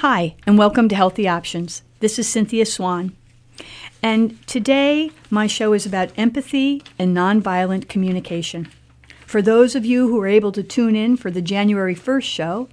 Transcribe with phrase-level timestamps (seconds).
[0.00, 1.82] Hi, and welcome to Healthy Options.
[1.98, 3.14] This is Cynthia Swan.
[4.02, 8.70] And today, my show is about empathy and nonviolent communication.
[9.26, 12.68] For those of you who were able to tune in for the January 1st show,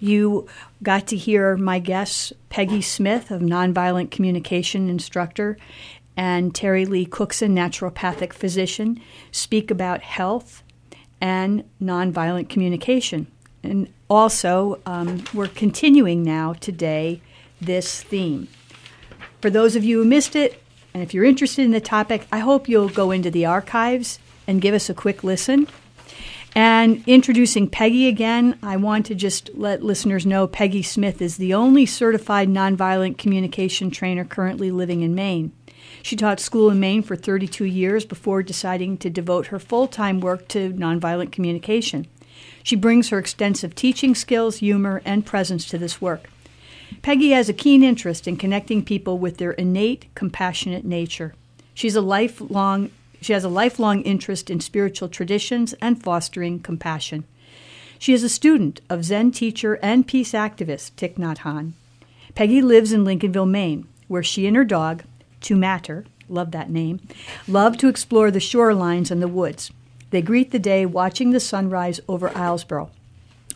[0.00, 0.48] you
[0.82, 5.58] got to hear my guests, Peggy Smith, of nonviolent communication instructor,
[6.16, 8.98] and Terry Lee Cookson, naturopathic physician,
[9.32, 10.62] speak about health
[11.20, 13.26] and nonviolent communication.
[13.62, 17.20] And also, um, we're continuing now today
[17.60, 18.48] this theme.
[19.40, 22.38] For those of you who missed it, and if you're interested in the topic, I
[22.38, 25.66] hope you'll go into the archives and give us a quick listen.
[26.54, 31.52] And introducing Peggy again, I want to just let listeners know Peggy Smith is the
[31.52, 35.50] only certified nonviolent communication trainer currently living in Maine.
[36.02, 40.20] She taught school in Maine for 32 years before deciding to devote her full time
[40.20, 42.06] work to nonviolent communication.
[42.64, 46.28] She brings her extensive teaching skills, humor, and presence to this work.
[47.02, 51.34] Peggy has a keen interest in connecting people with their innate, compassionate nature.
[51.74, 57.24] She's a lifelong she has a lifelong interest in spiritual traditions and fostering compassion.
[57.98, 61.72] She is a student of Zen teacher and peace activist Thich Nhat Hanh.
[62.34, 65.04] Peggy lives in Lincolnville, Maine, where she and her dog,
[65.40, 67.00] To Matter, love that name,
[67.48, 69.70] love to explore the shorelines and the woods.
[70.14, 72.88] They greet the day watching the sunrise over Islesboro.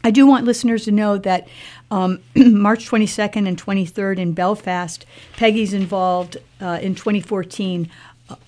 [0.03, 1.47] I do want listeners to know that
[1.89, 7.89] um, March 22nd and 23rd in Belfast, Peggy's involved uh, in 2014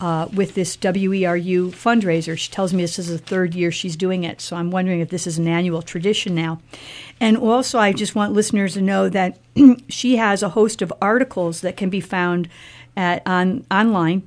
[0.01, 2.37] uh, with this WERU fundraiser.
[2.37, 5.11] She tells me this is the third year she's doing it, so I'm wondering if
[5.11, 6.61] this is an annual tradition now.
[7.21, 9.39] And also, I just want listeners to know that
[9.89, 12.49] she has a host of articles that can be found
[12.97, 14.25] at on online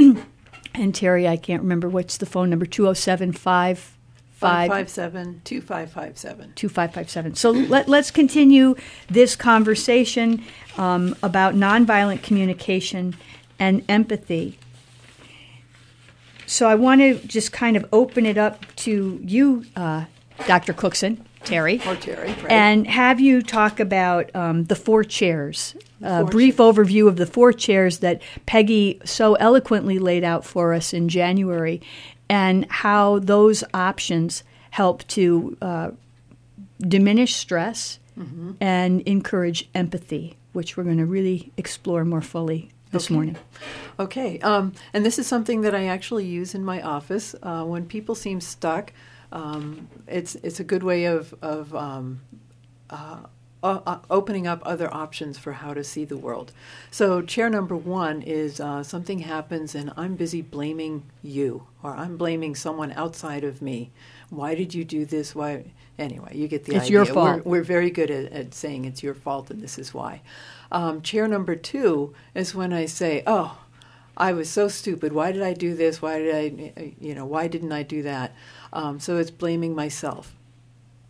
[0.75, 6.53] and Terry, I can't remember what's the phone number 207 557 2557.
[6.55, 7.35] 2557.
[7.35, 8.75] So let, let's continue
[9.09, 10.43] this conversation
[10.79, 13.17] um, about nonviolent communication
[13.59, 14.59] and empathy.
[16.47, 20.07] So I want to just kind of open it up to you, uh,
[20.47, 20.73] Dr.
[20.73, 21.81] Cookson, Terry.
[21.87, 22.51] Or Terry, right.
[22.51, 27.27] And have you talk about um, the four chairs, a four brief overview of the
[27.27, 31.81] four chairs that Peggy so eloquently laid out for us in January,
[32.29, 35.91] and how those options help to uh,
[36.81, 38.51] diminish stress Mm-hmm.
[38.61, 43.15] and encourage empathy, which we're going to really explore more fully this Okay.
[43.15, 43.37] morning.
[43.99, 47.87] Okay, um, and this is something that I actually use in my office uh, when
[47.87, 48.93] people seem stuck.
[49.33, 52.21] Um, it's it's a good way of of um,
[52.89, 53.19] uh,
[53.63, 56.53] uh, uh, opening up other options for how to see the world.
[56.91, 62.17] So chair number one is uh, something happens and I'm busy blaming you or I'm
[62.17, 63.91] blaming someone outside of me.
[64.31, 65.35] Why did you do this?
[65.35, 65.65] Why?
[65.99, 66.93] Anyway, you get the It's idea.
[66.93, 67.45] your We're- fault.
[67.47, 70.23] We're, very good at, at saying it's your fault and this is why.
[70.73, 73.59] Um, chair number two is when I say, "Oh,
[74.21, 75.13] I was so stupid.
[75.13, 76.03] Why did I do this?
[76.03, 78.35] Why did I, you know, why didn't I do that?"
[78.73, 80.35] Um, so it's blaming myself.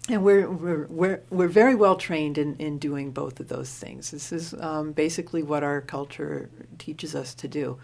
[0.09, 4.11] And we're, we're, we're, we're very well trained in, in doing both of those things.
[4.11, 6.49] This is um, basically what our culture
[6.79, 7.79] teaches us to do.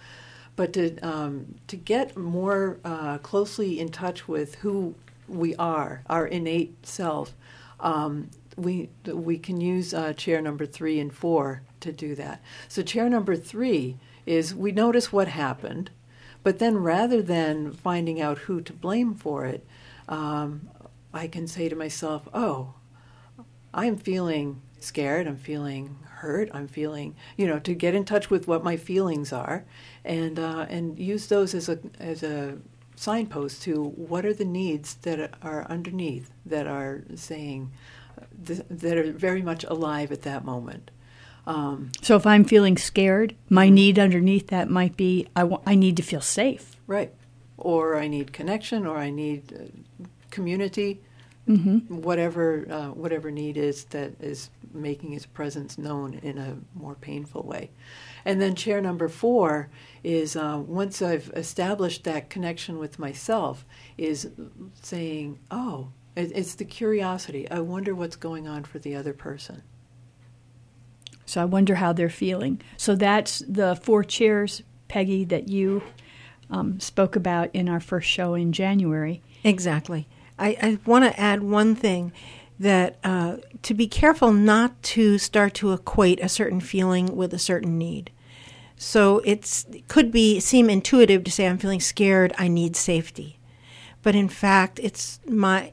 [0.57, 4.95] But to, um, to get more uh, closely in touch with who
[5.29, 7.35] we are, our innate self,
[7.79, 12.43] um, we, we can use uh, chair number three and four to do that.
[12.69, 15.91] So, chair number three is we notice what happened,
[16.43, 19.65] but then rather than finding out who to blame for it,
[20.09, 20.69] um,
[21.15, 22.75] I can say to myself, oh,
[23.73, 28.47] I'm feeling scared, I'm feeling hurt, I'm feeling, you know, to get in touch with
[28.49, 29.65] what my feelings are
[30.05, 32.59] and, uh, and use those as a, as a
[32.95, 37.71] signpost to what are the needs that are underneath that are saying,
[38.47, 40.91] th- that are very much alive at that moment.
[41.47, 45.97] Um, So if I'm feeling scared, my need underneath that might be I I need
[45.97, 46.77] to feel safe.
[46.87, 47.13] right.
[47.59, 51.01] Or I need connection, or I need uh, community,
[51.47, 56.95] hmm whatever uh, whatever need is that is making its presence known in a more
[56.97, 57.71] painful way.
[58.27, 59.69] And then chair number four
[60.05, 63.65] is uh, once I've established that connection with myself,
[63.97, 64.29] is
[64.83, 67.49] saying, oh, it, it's the curiosity.
[67.51, 69.63] I wonder what's going on for the other person.
[71.27, 72.61] So I wonder how they're feeling.
[72.77, 75.83] So that's the four chairs, Peggy, that you
[76.49, 79.23] um, spoke about in our first show in January.
[79.45, 80.07] Exactly.
[80.39, 82.13] I, I want to add one thing
[82.59, 87.39] that uh, to be careful not to start to equate a certain feeling with a
[87.39, 88.11] certain need.
[88.77, 93.39] So it's it could be seem intuitive to say I'm feeling scared, I need safety.
[94.03, 95.73] But in fact, it's my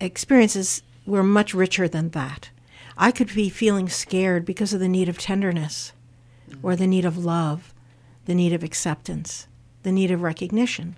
[0.00, 2.50] experiences were much richer than that.
[2.96, 5.92] I could be feeling scared because of the need of tenderness
[6.62, 7.74] or the need of love,
[8.24, 9.46] the need of acceptance,
[9.82, 10.96] the need of recognition,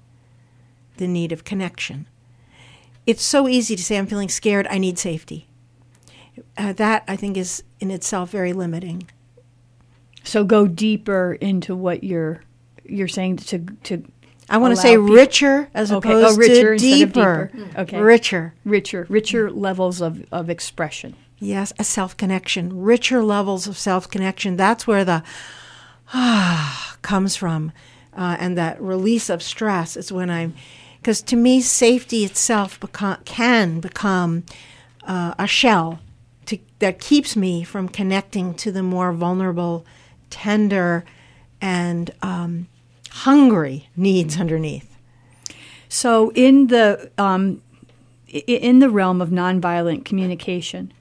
[0.96, 2.06] the need of connection.
[3.06, 5.46] It's so easy to say, I'm feeling scared, I need safety.
[6.56, 9.08] Uh, that, I think, is in itself very limiting.
[10.22, 12.42] So go deeper into what you're
[12.84, 14.02] you're saying to to
[14.48, 16.08] I want to say people- richer as Okay.
[16.08, 17.50] opposed Oh, richer to deeper.
[17.52, 17.80] deeper.
[17.80, 17.98] Okay.
[18.00, 18.54] Richer.
[18.64, 21.14] richer richer levels of, of expression.
[21.40, 24.56] Yes, a self connection, richer levels of self connection.
[24.56, 25.23] That's where the
[26.12, 27.73] ah comes from.
[28.17, 30.55] Uh, and that release of stress is when I'm,
[31.00, 32.81] because to me, safety itself
[33.25, 34.43] can become
[35.06, 36.00] uh, a shell
[36.46, 39.87] to, that keeps me from connecting to the more vulnerable,
[40.31, 41.05] tender,
[41.61, 42.67] and um,
[43.11, 44.96] hungry needs underneath.
[45.88, 47.62] So in the um,
[48.29, 50.93] in the realm of nonviolent communication,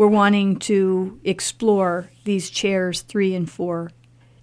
[0.00, 3.90] we're wanting to explore these chairs three and four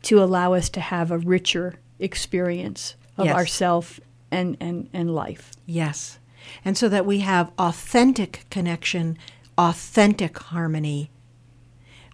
[0.03, 3.35] to allow us to have a richer experience of Yes.
[3.35, 3.99] ourself
[4.29, 5.53] and, and, and life.
[5.65, 6.19] Yes.
[6.63, 9.17] And so that we have authentic connection,
[9.57, 11.09] authentic harmony.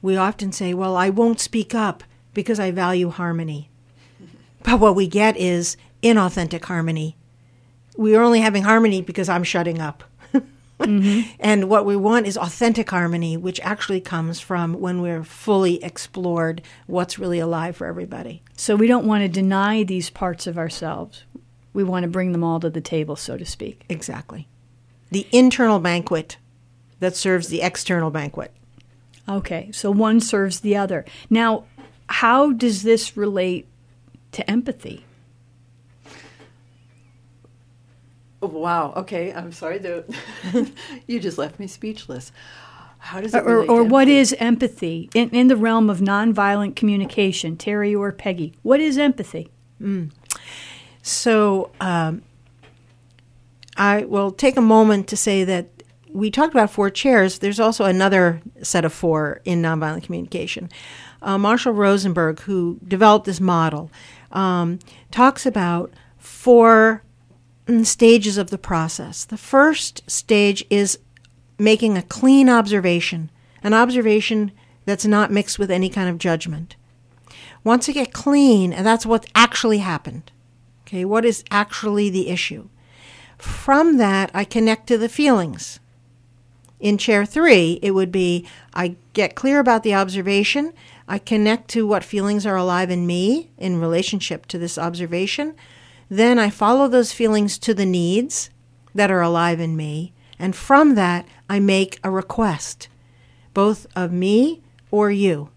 [0.01, 3.69] We often say, well, I won't speak up because I value harmony.
[4.63, 7.18] But what we get is inauthentic harmony.
[7.98, 10.06] We are only having harmony because I'm shutting up.
[10.84, 11.32] Mm-hmm.
[11.40, 16.62] And what we want is authentic harmony, which actually comes from when we're fully explored
[16.88, 18.44] what's really alive for everybody.
[18.56, 21.24] So we don't want to deny these parts of ourselves.
[21.74, 23.86] We want to bring them all to the table, so to speak.
[23.90, 24.48] Exactly.
[25.12, 26.38] The internal banquet
[27.00, 28.54] that serves the external banquet.
[29.28, 31.06] Okay, so one serves the other.
[31.30, 31.66] Now,
[32.08, 33.68] how does this relate
[34.34, 35.06] to empathy?
[38.44, 38.94] Oh, Wow.
[38.98, 39.34] Okay.
[39.34, 39.80] I'm sorry.
[39.80, 40.04] To,
[41.07, 42.31] you just left me speechless.
[43.00, 45.10] How does it Or, relate or to what empathy?
[45.13, 47.57] in, in the realm of nonviolent communication?
[47.57, 49.50] Terry or Peggy, what is empathy?
[51.01, 52.22] So um,
[53.75, 55.68] I will take a moment to say that
[56.10, 57.39] we talked about four chairs.
[57.39, 60.69] There's also another set of four in nonviolent communication.
[61.22, 63.92] Uh, Marshall Rosenberg, who developed this model,
[64.31, 64.80] um,
[65.12, 67.12] talks about four mm,
[67.83, 69.25] stages of the process.
[69.25, 71.00] The first stage is
[71.57, 73.30] making a clean observation,
[73.63, 74.51] an observation
[74.86, 76.75] that's not mixed with any kind of judgment.
[77.63, 80.31] Once you get clean, and that's what actually happened.
[80.86, 82.68] Okay, what is actually the issue?
[83.38, 85.80] From that, I connect to the feelings.
[86.80, 90.74] In chair three, it would be I get clear about the observation,
[91.07, 95.56] I connect to what feelings are alive in me in relationship to this observation.
[96.10, 98.50] Then I follow those feelings to the needs
[98.94, 100.13] that are alive in me.
[100.39, 102.88] And from that, I make a request,
[103.54, 104.62] both of me
[104.92, 105.50] or you.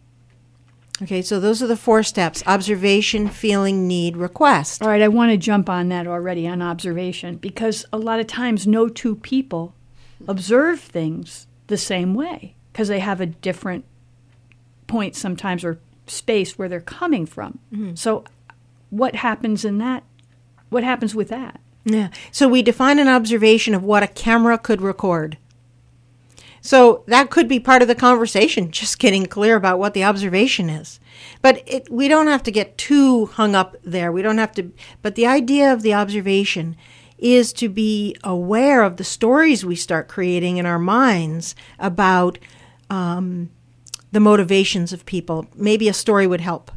[1.03, 4.83] Okay, so those are the four steps observation, feeling, need, request.
[4.83, 8.27] All right, I want to jump on that already on observation because a lot of
[8.27, 9.75] times no two people
[10.27, 13.85] observe things the same way because they have a different
[14.87, 17.59] point sometimes or space where they're coming from.
[17.73, 17.95] Mm-hmm.
[17.95, 18.25] So,
[18.89, 20.05] what happens in that?
[20.69, 21.61] What happens with that?
[21.85, 22.09] Yeah.
[22.33, 25.39] So we define an observation of what a camera could record.
[26.61, 30.69] So that could be part of the conversation, just getting clear about what the observation
[30.69, 30.99] is.
[31.41, 34.11] But it, we don't have to get too hung up there.
[34.11, 34.73] We don't have to.
[35.01, 36.75] But the idea of the observation
[37.19, 42.37] is to be aware of the stories we start creating in our minds about
[42.91, 43.49] um,
[44.11, 45.47] the motivations of people.
[45.55, 46.73] Maybe a story would help.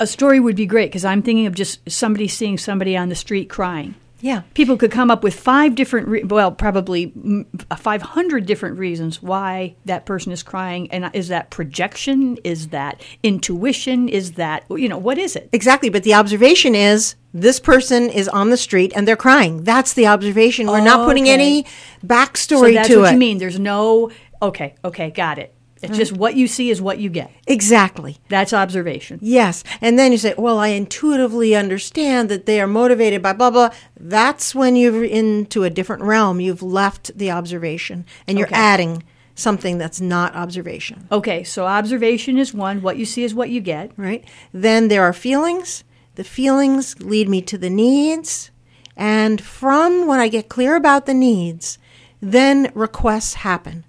[0.00, 3.14] A story would be great because I'm thinking of just somebody seeing somebody on the
[3.14, 3.94] street crying.
[4.20, 4.42] Yeah.
[4.54, 7.44] People could come up with five different, re- well, probably mm,
[7.76, 10.90] 500 different reasons why that person is crying.
[10.90, 12.38] And is that projection?
[12.42, 14.08] Is that intuition?
[14.08, 15.50] Is that, you know, what is it?
[15.52, 19.62] Exactly, but the observation is this person is on the street and they're crying.
[19.64, 20.68] That's the observation.
[20.68, 21.32] We're not putting Okay.
[21.34, 23.12] any So backstory that's to what it.
[23.12, 23.38] you mean.
[23.38, 24.10] There's no,
[24.40, 25.53] okay, okay, got it.
[25.84, 25.98] It's mm-hmm.
[26.00, 27.30] just what you see is what you get.
[27.46, 28.18] Exactly.
[28.28, 29.18] That's observation.
[29.22, 29.62] Yes.
[29.80, 33.70] And then you say, well, I intuitively understand that they are motivated by blah, blah.
[33.98, 36.40] That's when you're into a different realm.
[36.40, 38.56] You've left the observation and you're Okay.
[38.56, 39.02] adding
[39.34, 41.08] something that's not observation.
[41.10, 42.82] Okay, so observation is one.
[42.82, 43.90] What you see is what you get.
[43.96, 44.24] right?
[44.52, 45.84] Then there are feelings.
[46.14, 48.50] The feelings lead me to the needs.
[48.96, 51.78] And from when I get clear about the needs,
[52.20, 53.84] then requests happen.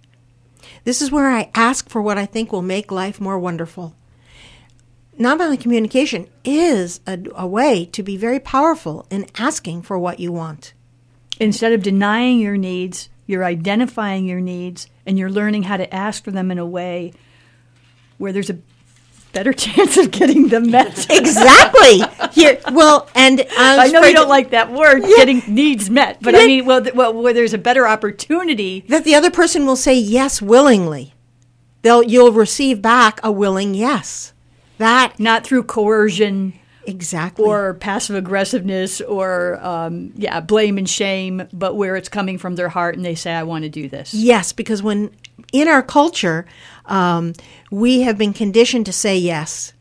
[0.86, 3.96] This is where I ask for what I think will make life more wonderful.
[5.20, 10.32] Nonviolent communication is a, a way to be very powerful in asking for what you
[10.32, 10.74] want.
[11.39, 16.24] Instead of denying your needs, you're identifying your needs and you're learning how to ask
[16.24, 17.13] for them in a way
[18.18, 18.60] where there's a
[19.36, 21.06] better chance of getting them met.
[21.12, 22.01] Exactly.
[22.32, 26.34] Here, well, and I, I know you don't like that word, getting needs met, but
[26.34, 28.84] I mean, well, th- well, where there's a better opportunity.
[28.89, 31.13] that the other person will say yes willingly.
[31.84, 34.34] They'll you'll receive back a willing yes.
[34.80, 36.54] That Not through coercion
[36.88, 37.46] exactly.
[37.46, 42.70] or passive aggressiveness or, um, yeah, blame and shame, but where it's coming from their
[42.70, 44.13] heart and they say, I want to do this.
[44.13, 45.12] yes, because when
[45.51, 46.46] in our culture,
[46.86, 47.34] um,
[47.72, 49.74] we have been conditioned to say yes,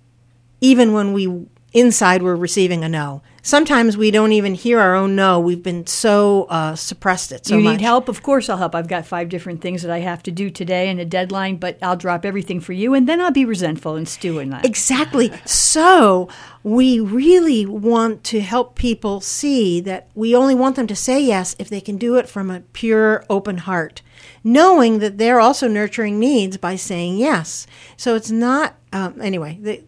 [0.60, 3.20] even when we inside we're receiving a no.
[3.42, 5.38] Sometimes we don't even hear our own no.
[5.38, 7.72] We've been so uh, suppressed it so you much.
[7.72, 8.08] need help?
[8.08, 8.74] Of course, I'll help.
[8.74, 11.76] I've got five different things that I have to do today and a deadline, but
[11.82, 14.64] I'll drop everything for you, and then I'll be resentful and stew in that.
[14.64, 15.30] Exactly.
[15.44, 16.30] So
[16.62, 21.54] we really want to help people see that we only want them to say yes
[21.58, 24.00] if they can do it from a pure, open heart,
[24.42, 27.66] knowing that they're also nurturing needs by saying yes.
[27.98, 29.84] So it's not, um, anyway, the,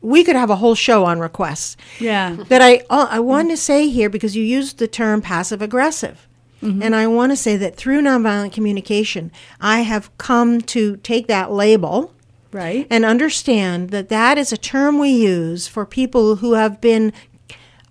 [0.00, 1.76] we could have a whole show on requests.
[2.00, 2.36] Yeah.
[2.48, 6.26] That I, uh, I want to say here because you used the term passive aggressive.
[6.62, 11.52] And I want to say that through nonviolent communication, I have come to take that
[11.52, 12.12] label
[12.50, 12.88] Right.
[12.90, 17.12] and understand that that is a term we use for people who have been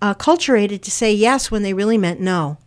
[0.02, 2.58] uh, to say yes when they really meant no.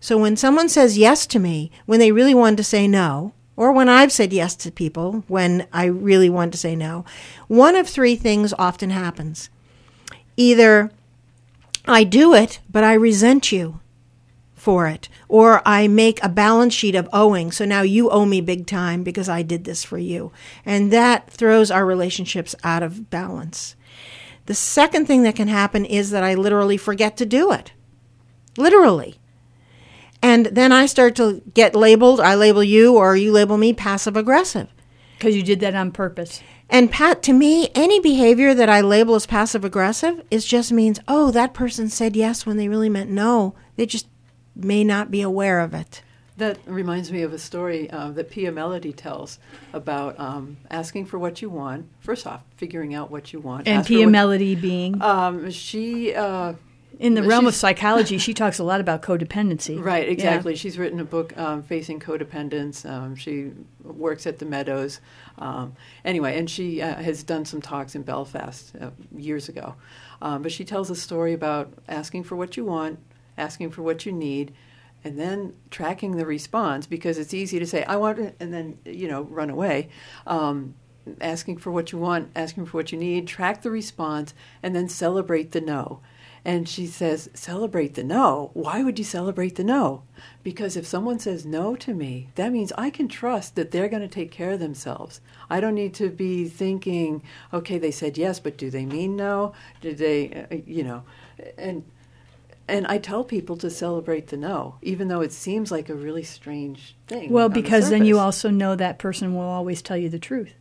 [0.00, 3.72] So when someone says yes to me when they really wanted to say no, or
[3.72, 7.04] when I've said yes to people when I really want to say no,
[7.48, 9.50] one of three things often happens.
[10.36, 10.90] Either
[11.86, 13.80] I do it, but I resent you
[14.54, 15.08] for it.
[15.28, 17.50] Or I make a balance sheet of owing.
[17.50, 20.32] So now you owe me big time because I did this for you.
[20.64, 23.74] And that throws our relationships out of balance.
[24.46, 27.72] The second thing that can happen is that I literally forget to do it.
[28.56, 29.18] Literally.
[30.22, 34.16] And then I start to get labeled, I label you or you label me passive
[34.16, 34.68] aggressive.
[35.18, 36.40] Because you did that on purpose.
[36.70, 41.00] And Pat, to me, any behavior that I label as passive aggressive is just means,
[41.06, 43.54] oh, that person said yes when they really meant no.
[43.76, 44.08] They just
[44.54, 46.02] may not be aware of it.
[46.38, 49.38] That reminds me of a story uh, that Pia Mellody tells
[49.74, 51.88] about um, asking for what you want.
[52.00, 53.68] First off, figuring out what you want.
[53.68, 56.54] And Pia Mellody being Um, she uh,
[56.98, 59.82] in the realm of psychology, she talks a lot about codependency.
[59.82, 60.12] Right, Yeah.
[60.12, 60.54] exactly.
[60.56, 62.88] She's written a book, um, Facing Codependence.
[62.88, 65.00] Um, she works at the Meadows.
[65.38, 69.74] Um, anyway, and she uh, has done some talks in Belfast uh, years ago.
[70.20, 72.98] Um, but she tells a story about asking for what you want,
[73.36, 74.52] asking for what you need,
[75.04, 78.78] and then tracking the response because it's easy to say, I want it, and then,
[78.84, 79.88] you know, run away.
[80.26, 80.74] Um,
[81.20, 84.88] asking for what you want, asking for what you need, track the response, and then
[84.88, 86.00] celebrate the no.
[86.44, 88.50] And she says, Celebrate the no.
[88.54, 90.02] Why would you celebrate the no?
[90.42, 94.02] Because if someone says no to me, that means I can trust that they're going
[94.02, 95.20] to take care of themselves.
[95.48, 97.22] I don't need to be thinking,
[97.52, 99.52] okay, they said yes, but do they mean no?
[99.80, 101.02] Did they, uh, you know,
[101.56, 101.84] and.
[102.68, 106.22] And I tell people to celebrate the no, even though it seems like a really
[106.22, 107.30] strange thing.
[107.30, 110.20] Well, on the because then you also know that person will always tell you the
[110.20, 110.54] truth.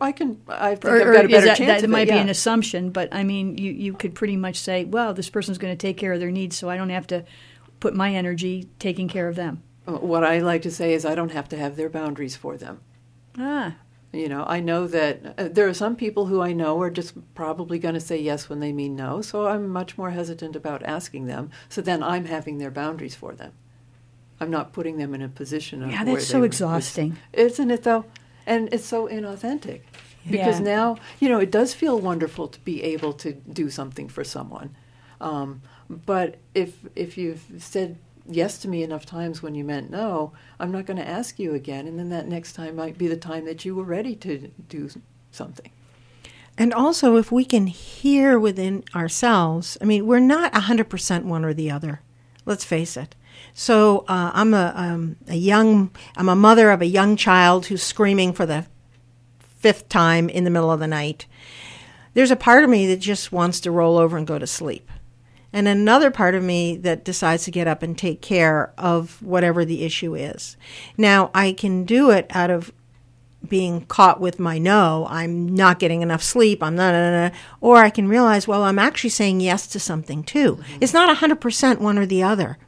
[0.00, 0.40] I can.
[0.48, 1.68] I think Or, I've got a better that, chance.
[1.68, 4.56] that of it, might be an assumption, but I mean, you, you could pretty much
[4.56, 7.06] say, well, this person's going to take care of their needs, so I don't have
[7.08, 7.24] to
[7.80, 9.62] put my energy taking care of them.
[9.86, 12.80] What I like to say is, I don't have to have their boundaries for them.
[13.38, 13.74] Ah,
[14.12, 17.14] You know, I know that uh, there are some people who I know are just
[17.34, 20.82] probably going to say yes when they mean no, so I'm much more hesitant about
[20.84, 21.50] asking them.
[21.68, 23.52] So then I'm having their boundaries for them.
[24.40, 27.16] I'm not putting them in a position of Yeah, that's so exhausting.
[27.32, 28.04] isn't it though?
[28.48, 29.80] And it's so inauthentic
[30.28, 30.74] because Yeah.
[30.74, 34.70] now you know it does feel wonderful to be able to do something for someone.
[35.20, 37.98] Um, but if if you've said
[38.30, 41.54] yes to me enough times when you meant no, I'm not going to ask you
[41.54, 44.50] again, and then that next time might be the time that you were ready to
[44.68, 44.88] do
[45.30, 45.70] something.
[46.60, 51.54] And also, if we can hear within ourselves, I mean, we're not 100% one or
[51.54, 52.00] the other.
[52.44, 53.14] Let's face it.
[53.54, 57.82] So uh, I'm a, um, a young, I'm a mother of a young child who's
[57.82, 58.66] screaming for the
[59.40, 61.26] fifth time in the middle of the night.
[62.14, 64.90] There's a part of me that just wants to roll over and go to sleep.
[65.52, 69.64] and another part of me that decides to get up and take care of whatever
[69.64, 70.56] the issue is.
[70.96, 72.70] Now, I can do it out of
[73.46, 77.78] being caught with my no, I'm not getting enough sleep, I'm not, nah, nah, or
[77.78, 80.56] I can realize, well, I'm actually saying yes to something too.
[80.56, 80.78] Mm-hmm.
[80.80, 82.58] It's not 100% one or the other.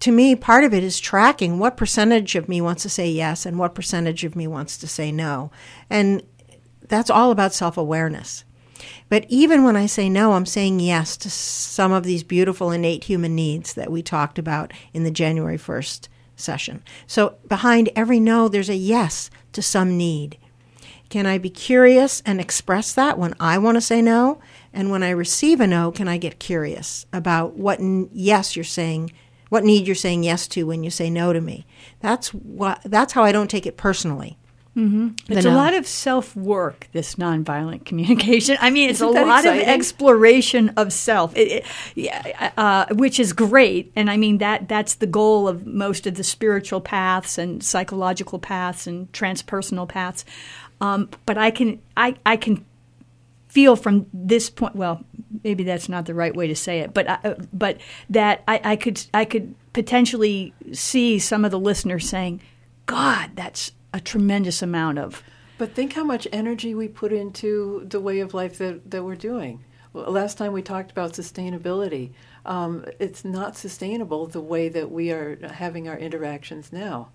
[0.00, 3.46] To me, part of it is tracking what percentage of me wants to say yes
[3.46, 5.50] and what percentage of me wants to say no.
[5.88, 6.22] And
[6.88, 8.44] that's all about self awareness.
[9.08, 13.04] But even when I say no, I'm saying yes to some of these beautiful innate
[13.04, 16.82] human needs that we talked about in the January 1st session.
[17.06, 20.38] So behind every no, there's a yes to some need.
[21.08, 24.40] Can I be curious and express that when I want to say no?
[24.72, 28.64] And when I receive a no, can I get curious about what n- yes you're
[28.64, 29.12] saying,
[29.48, 31.66] what need you're saying yes to when you say no to me?
[32.00, 34.38] That's what that's how I don't take it personally.
[34.76, 35.32] Mm-hmm.
[35.32, 38.56] It's a lot of self work, this nonviolent communication.
[38.60, 39.62] I mean, it's Isn't a lot exciting?
[39.62, 43.92] of exploration of self, it, it, uh, which is great.
[43.94, 48.40] And I mean, that that's the goal of most of the spiritual paths and psychological
[48.40, 50.24] paths and transpersonal paths.
[50.80, 52.64] Um, but I can, I, I can
[53.46, 55.04] feel from this point, well,
[55.42, 57.78] maybe that's not the right way to say it, but, uh, but
[58.10, 62.40] that I, I could, I could potentially see some of the listeners saying,
[62.86, 65.22] God, that's a tremendous amount of.
[65.56, 69.14] But think how much energy we put into the way of life that, that we're
[69.14, 69.64] doing.
[69.92, 72.12] Last time we talked about sustainability.
[72.44, 77.10] Um, it's not sustainable the way that we are having our interactions now.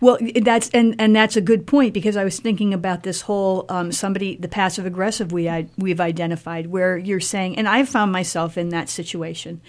[0.00, 3.66] Well, that's and and that's a good point because I was thinking about this whole
[3.68, 8.56] um, somebody the passive aggressive we we've identified where you're saying and I've found myself
[8.56, 9.60] in that situation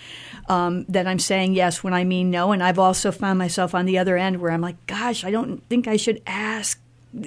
[0.47, 3.85] um, that I'm saying yes when I mean no, and I've also found myself on
[3.85, 6.79] the other end where I'm like, gosh, I don't think I should ask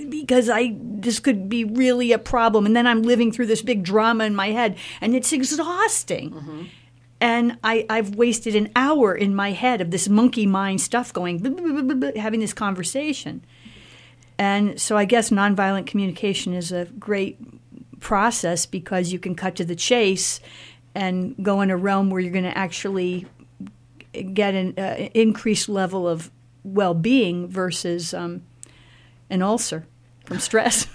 [0.08, 3.82] because I this could be really a problem, and then I'm living through this big
[3.82, 6.30] drama in my head, and it's exhausting.
[6.30, 6.62] Mm-hmm
[7.20, 12.12] and I, I've wasted an hour in my head of this monkey mind stuff going,
[12.16, 13.44] having this conversation.
[14.38, 17.38] And so I guess nonviolent communication is a great
[18.00, 20.38] process because you can cut to the chase
[20.94, 23.26] and go in a realm where you're going to actually
[24.33, 26.31] get an uh, increased level of
[26.62, 28.42] well being versus um,
[29.28, 29.87] an ulcer
[30.24, 30.87] from stress.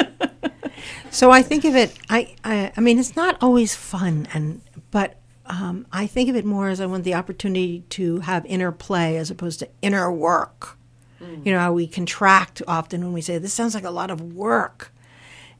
[1.10, 1.96] so I think of it.
[2.08, 6.44] I, I I mean, it's not always fun, and but um, I think of it
[6.44, 10.78] more as I want the opportunity to have inner play as opposed to inner work.
[11.20, 11.44] Mm.
[11.44, 14.34] You know, how we contract often when we say, this sounds like a lot of
[14.34, 14.92] work.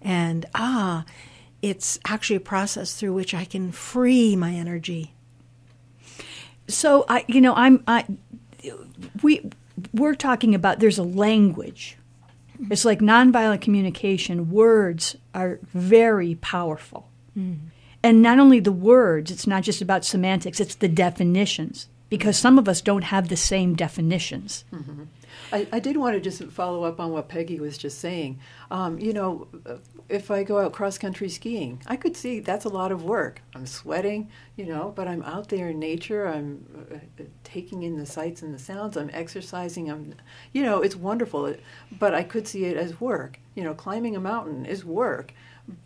[0.01, 1.05] And ah,
[1.61, 5.13] it's actually a process through which I can free my energy.
[6.67, 8.07] So I, you know, I'm, I,
[9.23, 9.51] we,
[9.93, 11.99] we're talking about there's a language.
[12.71, 14.51] It's like nonviolent communication.
[14.51, 17.11] Words are very powerful.
[17.37, 17.59] Mm
[18.05, 22.59] and not only the words, it's not just about semantics, it's the definitions, because some
[22.59, 24.65] of us don't have the same definitions.
[24.71, 25.05] Mm-hmm.
[25.53, 28.41] I, I, did want to just follow up on what Peggy was just saying.
[28.71, 29.49] Um, you know,
[30.09, 33.41] if I go out cross country skiing, I could see that's a lot of work.
[33.55, 36.27] I'm sweating, you know, but I'm out there in nature.
[36.27, 38.97] I'm uh, taking in the sights and the sounds.
[38.97, 39.91] I'm exercising.
[39.91, 40.15] I'm,
[40.53, 41.55] you know, it's wonderful.
[41.99, 43.39] But I could see it as work.
[43.55, 45.33] You know, climbing a mountain is work.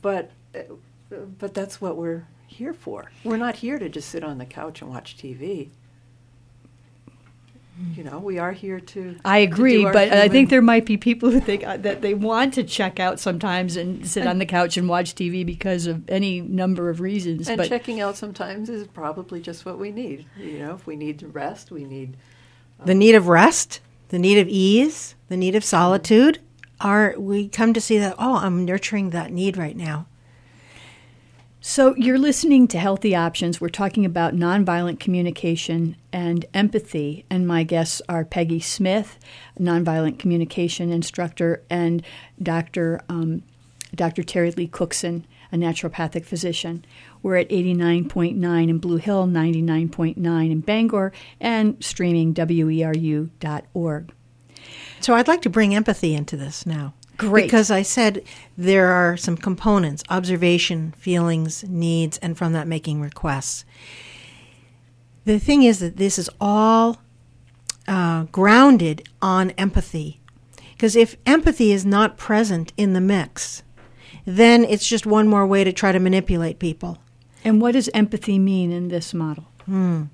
[0.02, 0.62] But uh,
[1.11, 3.11] but that's what we're here for.
[3.25, 5.71] We're not here to just sit on the couch and watch TV.
[7.94, 9.16] You know, we are here to.
[9.25, 12.12] I agree, to but I think there might be people who think uh, that they
[12.12, 15.87] want to check out sometimes and sit and on the couch and watch TV because
[15.87, 17.49] of any number of reasons.
[17.49, 20.27] And but checking out sometimes is probably just what we need.
[20.37, 22.16] You know, if we need rest, we need
[22.81, 26.40] um, the need of rest, the need of ease, the need of solitude.
[26.81, 28.16] Are we come to see that?
[28.18, 30.07] Oh, I'm nurturing that need right now.
[31.61, 33.61] So, you're listening to Healthy Options.
[33.61, 37.25] We're talking about nonviolent communication and empathy.
[37.29, 39.18] And my guests are Peggy Smith,
[39.59, 42.05] nonviolent communication instructor, and
[42.40, 43.01] Dr.
[43.09, 43.42] Um,
[43.92, 44.23] Dr.
[44.23, 46.85] Terry Lee Cookson, a naturopathic physician.
[47.25, 54.12] We're at 89.9 in Blue Hill, 99.9 in Bangor, and streaming weru.org.
[55.01, 56.94] So, I'd like to bring empathy into this now.
[57.18, 57.44] Great.
[57.44, 58.22] Because I said
[58.57, 63.64] there are some components observation, feelings, needs, and from that making requests.
[65.24, 66.98] The thing is that this is all
[67.87, 70.20] uh, grounded on empathy.
[70.72, 73.62] Because if empathy is not present in the mix,
[74.24, 76.98] then it's just one more way to try to manipulate people.
[77.44, 79.48] And what does empathy mean in this model?
[79.64, 80.04] Hmm.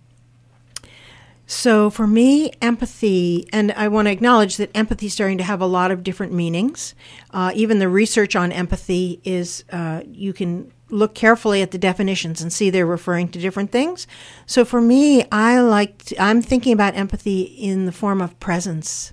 [1.55, 5.61] So for me, empathy, and I want to acknowledge that empathy is starting to have
[5.61, 6.97] a lot of different meanings.
[7.31, 12.43] Uh, even the research on empathy is uh, you can look carefully at the definitions
[12.43, 14.07] and see they're referring to different things.
[14.47, 19.13] So for me, I like to, I'm thinking about empathy in the form of presence.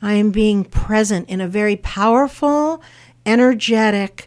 [0.00, 2.82] I am being present in a very powerful,
[3.26, 4.26] energetic,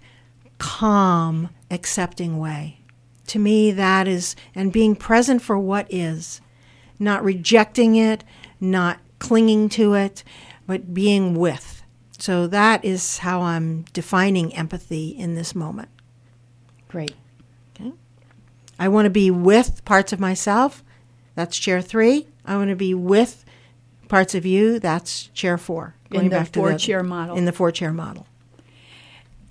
[0.60, 2.82] calm, accepting way.
[3.28, 6.40] To me, that is, and being present for what is,
[7.00, 8.24] not rejecting it,
[8.60, 10.24] not clinging to it,
[10.68, 11.84] but being with.
[12.18, 15.90] So that is how I'm defining empathy in this moment.
[16.90, 17.16] Great.
[17.80, 17.94] Okay.
[18.78, 20.84] I want to be with parts of myself.
[21.36, 22.28] That's chair three.
[22.46, 23.46] I want to be with
[24.10, 24.80] parts of you.
[24.80, 25.96] That's chair four.
[26.10, 27.38] Going In the four chair model.
[27.38, 28.28] In the four chair model.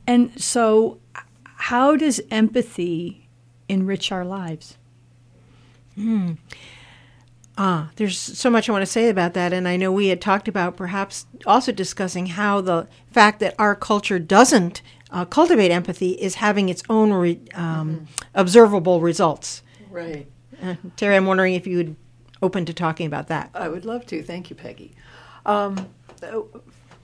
[0.07, 0.99] And so,
[1.45, 3.29] how does empathy
[3.69, 4.77] enrich our lives?
[5.95, 6.33] Hmm.
[7.61, 10.21] Ah, there's so much I want to say about that, and I know we had
[10.21, 16.13] talked about perhaps also discussing how the fact that our culture doesn't uh, cultivate empathy
[16.13, 18.05] is having its own re- um, mm-hmm.
[18.35, 19.63] observable results.
[19.91, 20.29] Right.
[20.63, 21.97] Uh, Terry, I'm wondering if you would
[22.43, 23.51] open to talking about that.
[23.55, 24.23] I would love to.
[24.23, 24.95] Thank you, Peggy.
[25.45, 25.89] Um,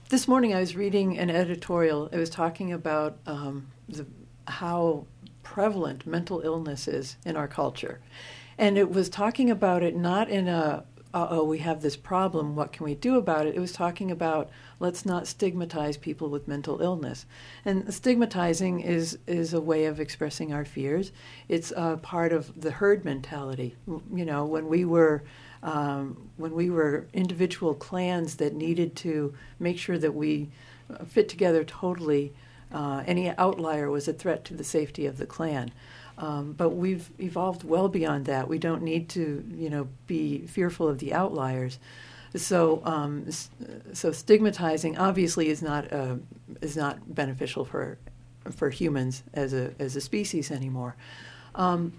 [0.07, 2.07] this morning I was reading an editorial.
[2.07, 4.05] It was talking about um, the,
[4.47, 5.05] how
[5.43, 7.99] prevalent mental illness is in our culture
[8.57, 12.73] and it was talking about it not in a oh we have this problem what
[12.73, 13.55] can we do about it?
[13.55, 17.25] It was talking about let's not stigmatize people with mental illness.
[17.63, 21.11] And stigmatizing is is a way of expressing our fears.
[21.47, 23.75] It's a part of the herd mentality.
[23.87, 25.23] You know when we were
[25.63, 30.49] um, when we were individual clans that needed to make sure that we
[31.07, 32.33] fit together totally
[32.73, 35.71] uh, any outlier was a threat to the safety of the clan
[36.17, 38.47] um, but we've evolved well beyond that.
[38.47, 41.79] We don't need to, you know, be fearful of the outliers.
[42.35, 43.27] So, um,
[43.93, 46.15] so stigmatizing obviously is not uh,
[46.61, 47.97] is not beneficial for
[48.51, 50.95] for humans as a as a species anymore.
[51.55, 51.93] Um,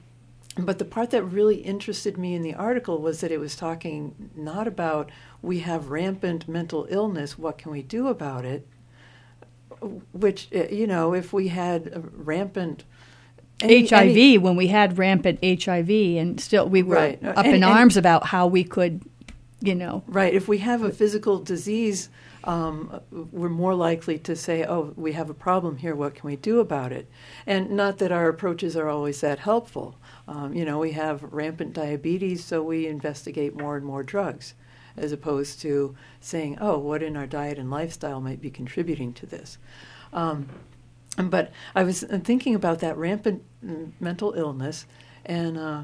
[0.58, 4.30] but the part that really interested me in the article was that it was talking
[4.34, 5.10] not about
[5.42, 8.66] we have rampant mental illness, what can we do about it?
[10.12, 12.84] Which, uh, you know, if we had rampant
[13.60, 17.24] any, HIV any, when we had rampant HIV, and still we were right.
[17.24, 19.02] up and, in arms about how we could,
[19.60, 20.02] you know.
[20.06, 20.34] Right.
[20.34, 22.08] If we have a physical disease,
[22.44, 25.94] um, we're more likely to say, "Oh, we have a problem here.
[25.94, 27.08] What can we do about it?"
[27.46, 29.96] And not that our approaches are always that helpful.
[30.28, 34.54] Um, you know, we have rampant diabetes, so we investigate more and more drugs,
[34.96, 39.26] as opposed to saying, "Oh, what in our diet and lifestyle might be contributing to
[39.26, 39.58] this."
[40.12, 40.48] Um,
[41.16, 43.42] but I was thinking about that rampant
[44.00, 44.86] mental illness,
[45.24, 45.82] and uh,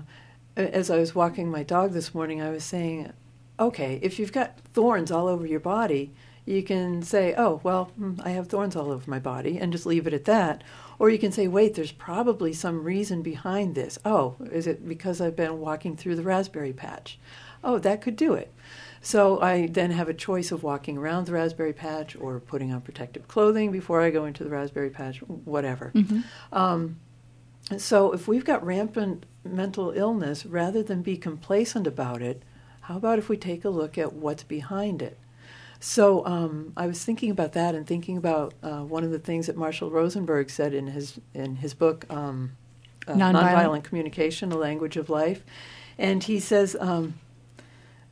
[0.57, 3.13] as I was walking my dog this morning, I was saying,
[3.59, 6.13] okay, if you've got thorns all over your body,
[6.45, 9.87] you can say, oh, well, hmm, I have thorns all over my body, and just
[9.87, 10.63] leave it at that.
[10.99, 13.99] Or you can say, wait, there's probably some reason behind this.
[14.05, 17.19] Oh, is it because I've been walking through the raspberry patch?
[17.65, 18.53] Oh, that could do it.
[19.05, 22.81] So I then have a choice of walking around the raspberry patch or putting on
[22.83, 25.91] protective clothing before I go into the raspberry patch, whatever.
[25.93, 26.21] Mm-hmm.
[26.57, 27.01] Um,
[27.77, 32.43] so if we've got rampant mental illness, rather than be complacent about it,
[32.83, 35.19] how about if we take a look at what's behind it?
[35.81, 39.49] So um, I was thinking about that and thinking about uh, one of the things
[39.49, 42.53] that Marshall Rosenberg said in his in his book um,
[43.09, 43.33] uh, Nonviolent.
[43.35, 43.83] Nonviolent.
[43.83, 45.45] Communication: A Language of Life,
[45.99, 47.15] and he says um,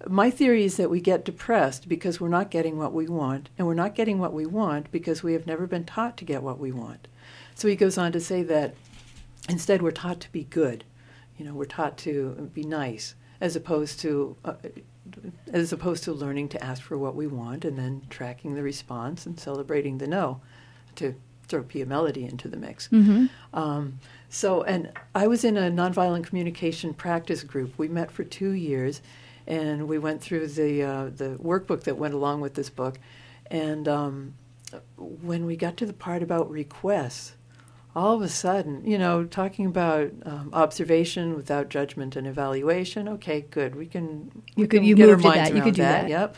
[0.08, 3.66] my theory is that we get depressed because we're not getting what we want, and
[3.66, 6.58] we're not getting what we want because we have never been taught to get what
[6.58, 7.08] we want.
[7.54, 8.74] So he goes on to say that
[9.48, 10.84] instead we're taught to be good.
[11.36, 14.54] You know, we're taught to be nice, as opposed to uh,
[15.52, 19.26] as opposed to learning to ask for what we want and then tracking the response
[19.26, 20.40] and celebrating the no,
[20.94, 21.14] to
[21.48, 22.88] throw Pia Mellody into the mix.
[22.88, 23.26] Mm-hmm.
[23.52, 27.76] Um, so, and I was in a nonviolent communication practice group.
[27.76, 29.02] We met for two years
[29.50, 32.98] and we went through the uh, the workbook that went along with this book.
[33.50, 34.34] And um,
[34.96, 37.32] when we got to the part about requests,
[37.96, 43.08] all of a sudden, you know, talking about um, observation without judgment and evaluation.
[43.08, 43.74] Okay, good.
[43.74, 44.30] We can.
[44.54, 44.78] You we could.
[44.78, 45.54] Can you get our to that.
[45.54, 46.02] You could do that.
[46.02, 46.10] that.
[46.10, 46.36] Yep.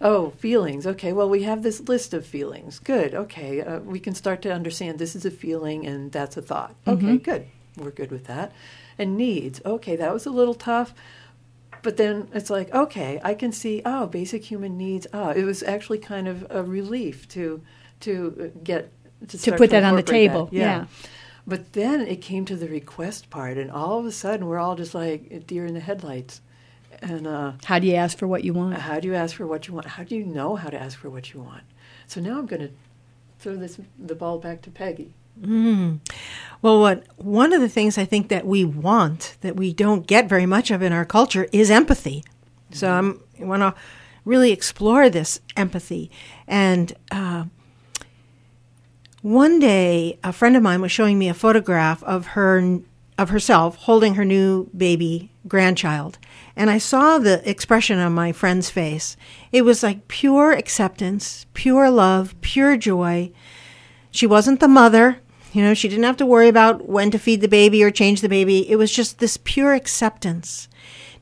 [0.00, 0.86] Oh, feelings.
[0.86, 2.78] Okay, well, we have this list of feelings.
[2.78, 3.14] Good.
[3.14, 6.76] Okay, uh, we can start to understand this is a feeling and that's a thought.
[6.86, 7.16] Okay, mm-hmm.
[7.16, 7.46] good.
[7.76, 8.52] We're good with that.
[8.96, 9.60] And needs.
[9.64, 10.94] Okay, that was a little tough
[11.82, 15.62] but then it's like okay i can see oh basic human needs oh it was
[15.62, 17.62] actually kind of a relief to
[18.00, 18.92] to get
[19.26, 20.62] to, to put to that on the table yeah.
[20.62, 20.84] yeah.
[21.46, 24.76] but then it came to the request part and all of a sudden we're all
[24.76, 26.40] just like deer in the headlights.
[27.00, 28.74] And uh, how do you ask for what you want?
[28.74, 29.86] How do you ask for what you want?
[29.86, 31.62] How do you know how to ask for what you want?
[32.06, 32.70] So now i'm going to
[33.38, 35.12] throw this the ball back to peggy
[36.60, 40.28] Well, what one of the things I think that we want that we don't get
[40.28, 42.24] very much of in our culture is empathy.
[42.72, 43.74] So I'm, I want to
[44.24, 46.10] really explore this empathy.
[46.46, 47.44] And uh,
[49.22, 52.80] one day, a friend of mine was showing me a photograph of her
[53.16, 56.18] of herself holding her new baby grandchild,
[56.54, 59.16] and I saw the expression on my friend's face.
[59.50, 63.32] It was like pure acceptance, pure love, pure joy.
[64.12, 65.18] She wasn't the mother.
[65.52, 68.20] You know, she didn't have to worry about when to feed the baby or change
[68.20, 68.70] the baby.
[68.70, 70.68] It was just this pure acceptance.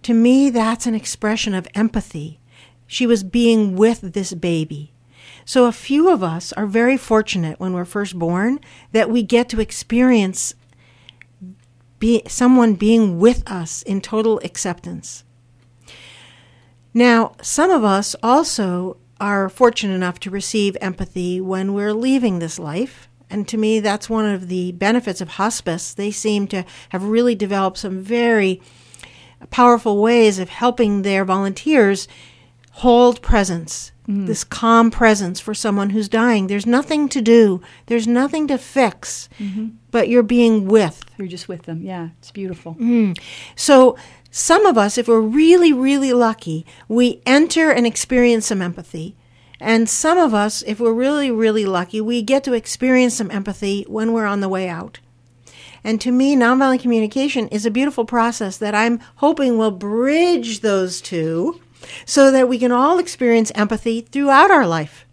[0.03, 2.41] To me, that's an expression of empathy.
[2.87, 4.93] She was being with this baby.
[5.45, 8.59] So, a few of us are very fortunate when we're first born
[8.93, 10.55] that we get to experience
[11.99, 15.25] be, someone being with us in total acceptance.
[16.93, 22.59] Now, some of us also are fortunate enough to receive empathy when we're leaving this
[22.59, 23.06] life.
[23.29, 25.93] And to me, that's one of the benefits of hospice.
[25.93, 28.61] They seem to have really developed some very
[29.51, 32.09] powerful ways of helping their volunteers
[32.71, 34.27] hold presence, mm.
[34.27, 36.47] this calm presence for someone who's dying.
[36.47, 39.69] There's nothing to do, there's nothing to fix, mm-hmm.
[39.91, 41.03] but you're being with.
[41.17, 41.83] You're just with them.
[41.83, 42.75] Yeah, it's beautiful.
[42.75, 43.19] Mm.
[43.55, 43.97] So,
[44.31, 49.17] some of us, if we're really, really lucky, we enter and experience some empathy.
[49.61, 53.85] And some of us, if we're really, really lucky, we get to experience some empathy
[53.89, 55.01] when we're on the way out.
[55.83, 61.01] And to me, nonviolent communication is a beautiful process that I'm hoping will bridge those
[61.01, 61.61] two
[62.05, 65.05] so that we can all experience empathy throughout our life.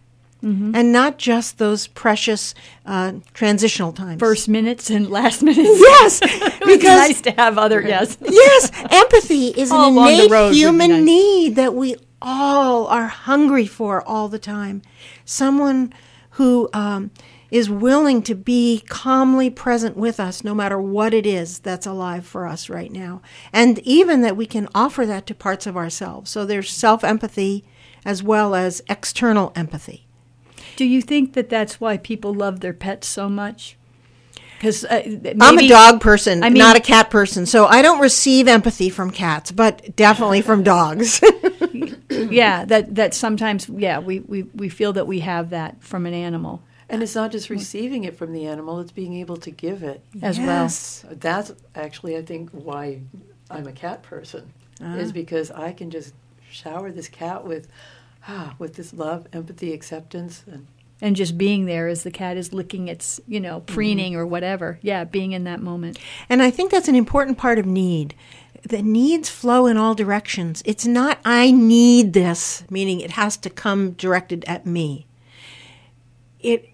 [0.43, 0.75] Mm-hmm.
[0.75, 2.53] And not just those precious
[2.85, 4.19] uh, transitional times.
[4.19, 5.79] First minutes and last minutes.
[5.79, 6.19] Yes,
[6.65, 8.17] because nice to have other yes.
[8.21, 11.03] yes, empathy is an innate human nice.
[11.03, 14.81] need that we all are hungry for all the time.
[15.25, 15.93] Someone
[16.31, 17.11] who um,
[17.51, 22.25] is willing to be calmly present with us no matter what it is that's alive
[22.25, 23.21] for us right now.
[23.51, 26.31] And even that we can offer that to parts of ourselves.
[26.31, 27.63] So there's self empathy
[28.05, 30.07] as well as external empathy.
[30.75, 33.77] Do you think that that's why people love their pets so much?
[34.57, 35.03] Because uh,
[35.41, 38.89] I'm a dog person, I mean, not a cat person, so I don't receive empathy
[38.89, 41.21] from cats, but definitely from dogs.
[42.31, 46.13] yeah, that that sometimes, yeah, we, we, we feel that we have that from an
[46.13, 46.61] animal.
[46.89, 50.03] And it's not just receiving it from the animal, it's being able to give it
[50.21, 51.03] as yes.
[51.03, 51.15] well.
[51.19, 53.01] That's actually, I think, why
[53.49, 54.97] I'm a cat person, uh-huh.
[54.97, 56.13] is because I can just
[56.51, 57.67] shower this cat with,
[58.27, 60.67] ah, with this love, empathy, acceptance, and
[61.01, 64.21] and just being there as the cat is licking its, you know, preening mm-hmm.
[64.21, 64.79] or whatever.
[64.81, 65.99] Yeah, being in that moment.
[66.29, 68.15] And I think that's an important part of need.
[68.63, 70.63] The needs flow in all directions.
[70.65, 75.05] It's not, I need this, meaning it has to come directed at me.
[76.39, 76.69] It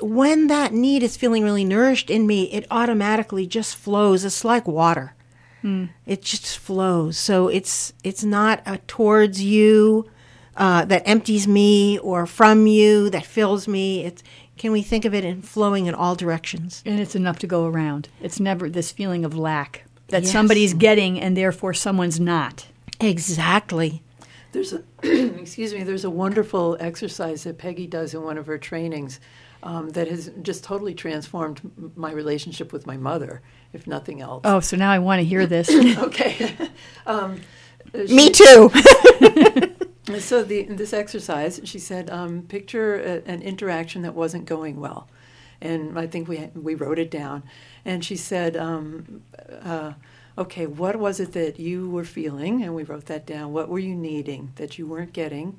[0.00, 4.24] when that need is feeling really nourished in me, it automatically just flows.
[4.24, 5.14] It's like water.
[5.62, 5.90] Mm.
[6.06, 7.16] It just flows.
[7.16, 10.10] So it's it's not a towards you
[10.56, 14.04] uh, that empties me or from you that fills me.
[14.04, 14.22] It's
[14.56, 16.82] can we think of it in flowing in all directions?
[16.84, 18.08] And it's enough to go around.
[18.20, 20.32] It's never this feeling of lack that yes.
[20.32, 22.68] somebody's getting and therefore someone's not.
[23.00, 24.02] Exactly.
[24.52, 25.82] There's a excuse me.
[25.82, 29.18] There's a wonderful exercise that Peggy does in one of her trainings
[29.62, 31.60] um, that has just totally transformed
[31.96, 34.42] my relationship with my mother, if nothing else.
[34.44, 35.70] Oh, so now I want to hear this.
[35.98, 36.56] okay.
[37.06, 37.40] um,
[37.94, 38.70] she, Me too.
[40.18, 45.08] so the, this exercise, she said, um, picture a, an interaction that wasn't going well,
[45.62, 47.42] and I think we we wrote it down.
[47.84, 49.22] And she said, um,
[49.62, 49.92] uh,
[50.36, 53.52] "Okay, what was it that you were feeling?" And we wrote that down.
[53.52, 55.58] What were you needing that you weren't getting?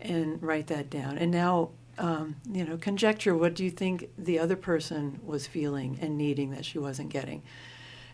[0.00, 1.18] And write that down.
[1.18, 5.98] And now um, you know, conjecture what do you think the other person was feeling
[6.00, 7.42] and needing that she wasn't getting.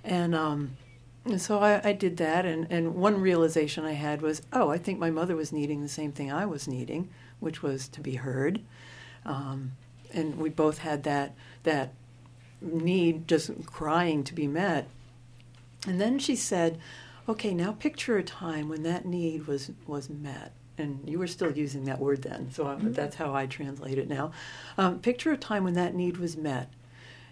[0.03, 0.77] And, um,
[1.25, 4.79] and so I, I, did that, and, and one realization I had was, oh, I
[4.79, 8.17] think my mother was needing the same thing I was needing, which was to be
[8.17, 8.61] heard.
[9.25, 9.73] Um,
[10.17, 11.93] and we both had that that
[12.61, 14.89] need, just crying to be met.
[15.87, 16.81] And then she said,
[17.29, 21.53] okay, now picture a time when that need was was met and you were still
[21.53, 22.93] using that word then, so mm-hmm.
[22.93, 24.33] that's how I translate it now.
[24.77, 26.71] Um, picture a time when that need was met.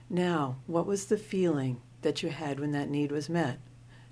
[0.09, 3.59] Now, what was the feeling that you had when that need was met?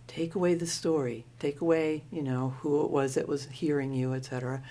[0.06, 4.12] Take away the story, take away, you know, who it was that was hearing you,
[4.12, 4.62] etc.,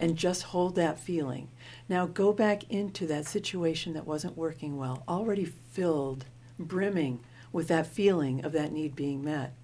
[0.00, 1.48] and just hold that feeling.
[1.88, 6.24] Now go back into that situation that wasn't working well, already filled,
[6.58, 7.20] brimming
[7.52, 9.54] with that feeling of that need being met.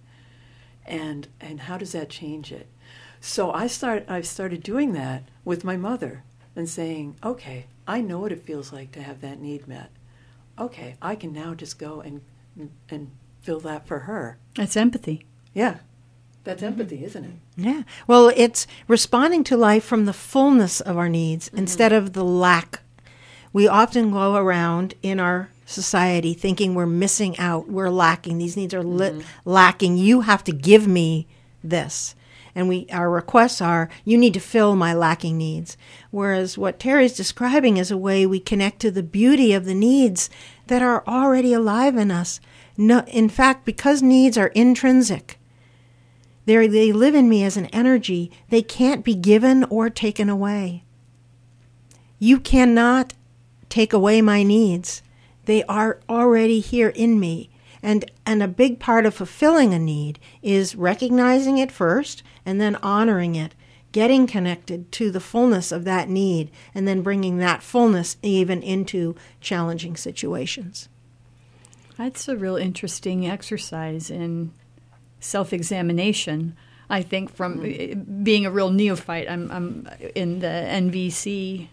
[0.85, 2.69] And and how does that change it?
[3.21, 6.23] So I start I started doing that with my mother
[6.55, 9.91] and saying, "Okay, I know what it feels like to have that need met.
[10.59, 12.23] okay, I can now just go and
[12.89, 13.11] and
[13.43, 14.39] fill that for her.
[14.55, 15.27] That's empathy.
[15.55, 15.79] Yeah.
[16.47, 16.81] That's mm-hmm.
[16.81, 17.31] empathy, isn't it?
[17.57, 17.83] Yeah.
[18.07, 21.59] Well, it's responding to life from the fullness of our needs mm-hmm.
[21.59, 22.81] instead of the lack.
[23.53, 28.39] We often go around in our society thinking we're missing out, we're lacking.
[28.39, 29.21] These needs are li- mm-hmm.
[29.45, 29.99] lacking.
[29.99, 31.27] You have to give me
[31.65, 32.15] this.
[32.55, 35.77] And we our requests are you need to fill my lacking needs.
[36.11, 40.31] Whereas what Terry's describing is a way we connect to the beauty of the needs
[40.69, 42.41] that are already alive in us.
[42.79, 45.39] No, in fact, because needs are intrinsic,
[46.47, 48.31] they they live in me as an energy.
[48.49, 50.85] They can't be given or taken away.
[52.19, 53.13] You cannot
[53.69, 55.03] take away my needs.
[55.45, 57.51] They are already here in me.
[57.83, 62.77] And and a big part of fulfilling a need is recognizing it first and then
[62.77, 63.55] honoring it,
[63.93, 69.15] getting connected to the fullness of that need and then bringing that fullness even into
[69.41, 70.89] challenging situations.
[71.99, 74.53] That's a real interesting exercise in
[75.27, 76.57] self examination.
[76.89, 78.23] I think from Mm-hmm.
[78.23, 80.47] being a real neophyte, I'm, I'm in the
[80.83, 81.69] NVC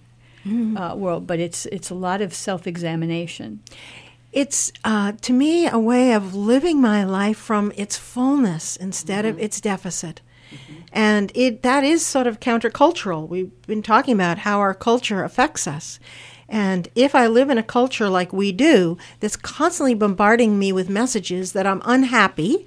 [0.46, 0.76] Mm-hmm.
[0.76, 3.62] uh, world, but it's it's a lot of self examination.
[4.34, 9.38] It's uh, to me a way of living my life from its fullness instead Mm-hmm.
[9.38, 10.20] of its deficit.
[10.92, 13.28] And it that is sort of countercultural.
[13.28, 16.00] We've been talking about how our culture affects us.
[16.50, 20.90] And if I live in a culture like we do, that's constantly bombarding me with
[20.90, 22.66] messages that I'm unhappy,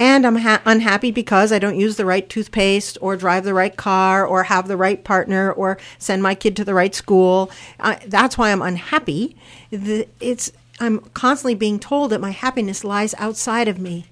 [0.00, 3.76] and I'm ha- unhappy because I don't use the right toothpaste or drive the right
[3.76, 7.50] car or have the right partner or send my kid to the right school.
[7.78, 9.36] Uh, that's why I'm unhappy.
[9.70, 14.06] The, it's I'm constantly being told that my happiness lies outside of me.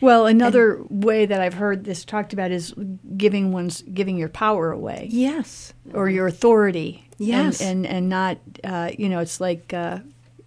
[0.00, 2.72] Well, another way that I've heard this talked about is
[3.18, 5.74] giving one's giving your power away Yes.
[5.92, 7.04] or your authority.
[7.18, 7.60] Yes.
[7.60, 9.98] and and, and not uh, you know it's like uh,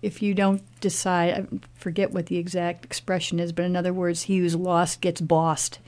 [0.03, 4.23] if you don't decide, I forget what the exact expression is, but in other words,
[4.23, 5.79] he who's lost gets bossed.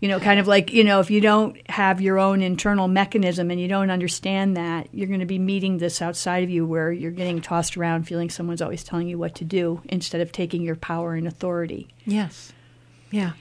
[0.00, 3.50] You know, kind of like you know, if you don't have your own internal mechanism
[3.50, 6.92] and you don't understand that, you're going to be meeting this outside of you where
[6.92, 10.62] you're getting tossed around, feeling someone's always telling you what to do instead of taking
[10.62, 11.88] your power and authority.
[12.04, 12.52] Yes.
[13.10, 13.32] Yeah.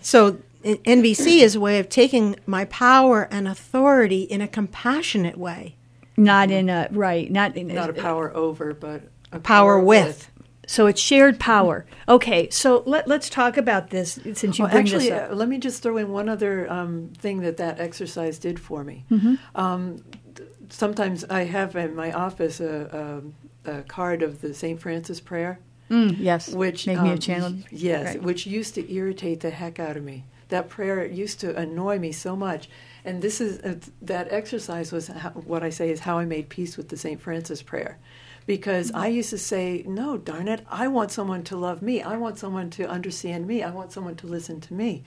[0.00, 5.38] So i- NVC is a way of taking my power and authority in a compassionate
[5.38, 5.74] way.
[6.18, 10.30] Not in a right, not in Not a power over, but a Power with.
[10.68, 11.86] So it's shared power.
[12.08, 15.30] Okay, so let, let's talk about this since you Well, bring actually, this up.
[15.30, 18.82] uh, let me just throw in one other um, thing that that exercise did for
[18.82, 19.04] me.
[19.12, 19.34] Mm-hmm.
[19.54, 20.02] Um,
[20.34, 23.22] th- sometimes I have in my office a,
[23.64, 24.80] a, a card of the St.
[24.80, 27.54] Francis prayer, Mm, yes, which make me a um, channel.
[27.70, 28.22] Yes, Right.
[28.22, 30.24] which used to irritate the heck out of me.
[30.48, 32.68] That prayer used to annoy me so much.
[33.04, 36.48] And this is uh, that exercise was how, what I say is how I made
[36.48, 37.20] peace with the St.
[37.20, 37.98] Francis prayer.
[38.46, 42.00] Because I used to say, no, darn it, I want someone to love me.
[42.00, 43.62] I want someone to understand me.
[43.62, 45.02] I want someone to listen to me.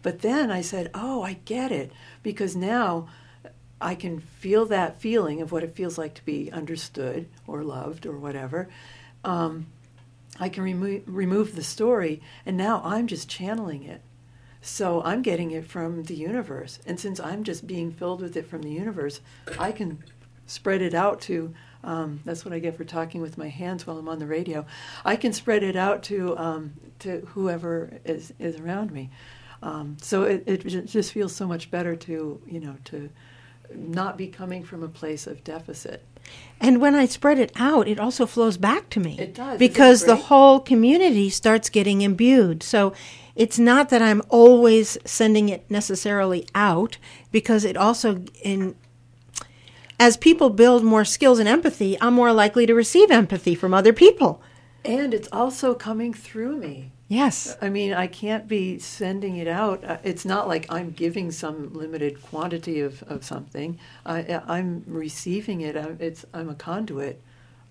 [0.00, 1.92] But then I said, oh, I get it.
[2.22, 3.08] Because now
[3.80, 8.06] I can feel that feeling of what it feels like to be understood or loved
[8.06, 8.68] or whatever.
[9.24, 9.66] Um,
[10.40, 14.00] I can remo- remove the story, and now I'm just channeling it.
[14.60, 16.78] So I'm getting it from the universe.
[16.86, 19.20] And since I'm just being filled with it from the universe,
[19.58, 20.02] I can
[20.46, 21.54] spread it out to
[21.88, 24.66] um, that's what I get for talking with my hands while I'm on the radio.
[25.06, 29.08] I can spread it out to um, to whoever is, is around me.
[29.62, 33.08] Um, so it, it just feels so much better to you know to
[33.74, 36.04] not be coming from a place of deficit.
[36.60, 39.18] And when I spread it out, it also flows back to me.
[39.18, 39.58] It does.
[39.58, 42.62] Because the whole community starts getting imbued.
[42.62, 42.92] So
[43.34, 46.98] it's not that I'm always sending it necessarily out,
[47.30, 48.74] because it also, in
[49.98, 53.92] as people build more skills in empathy, I'm more likely to receive empathy from other
[53.92, 54.40] people.
[54.84, 56.92] And it's also coming through me.
[57.08, 57.56] Yes.
[57.60, 59.82] I mean, I can't be sending it out.
[59.82, 63.78] Uh, It's not like I'm giving some limited quantity of, of something.
[64.04, 65.76] I, I'm receiving it.
[65.76, 67.20] I'm, it's, I'm a conduit.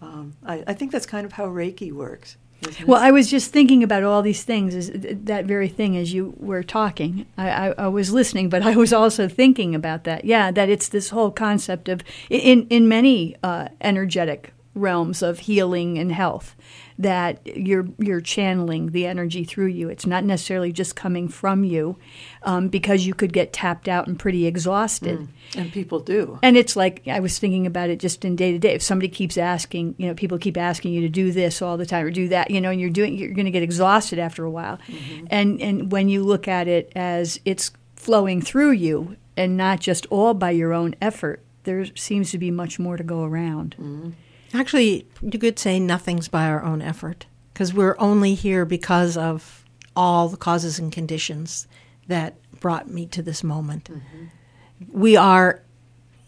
[0.01, 2.37] Um, I, I think that's kind of how Reiki works.
[2.61, 2.87] Isn't?
[2.87, 6.33] Well, I was just thinking about all these things, is that very thing as you
[6.37, 7.25] were talking.
[7.37, 10.25] I, I, I was listening, but I was also thinking about that.
[10.25, 15.97] Yeah, that it's this whole concept of in in many uh, energetic realms of healing
[15.97, 16.55] and health
[16.99, 19.89] that you're you're channeling the energy through you.
[19.89, 21.97] It's not necessarily just coming from you,
[22.43, 25.19] um, because you could get tapped out and pretty exhausted.
[25.19, 25.27] Mm.
[25.55, 26.39] and people do.
[26.41, 28.73] And it's like I was thinking about it just in day to day.
[28.73, 31.85] If somebody keeps asking, you know, people keep asking you to do this all the
[31.85, 34.43] time or do that, you know, and you're doing, you're going to get exhausted after
[34.43, 34.79] a while.
[34.87, 35.25] Mm-hmm.
[35.29, 40.07] And and when you look at it as it's flowing through you and not just
[40.07, 43.75] all by your own effort, there seems to be much more to go around.
[43.77, 44.11] Mm-hmm.
[44.57, 49.63] Actually, you could say nothing's by our own effort because we're only here because of
[49.95, 51.67] all the causes and conditions
[52.07, 53.83] that brought me to this moment.
[53.91, 54.99] Mm-hmm.
[54.99, 55.61] We are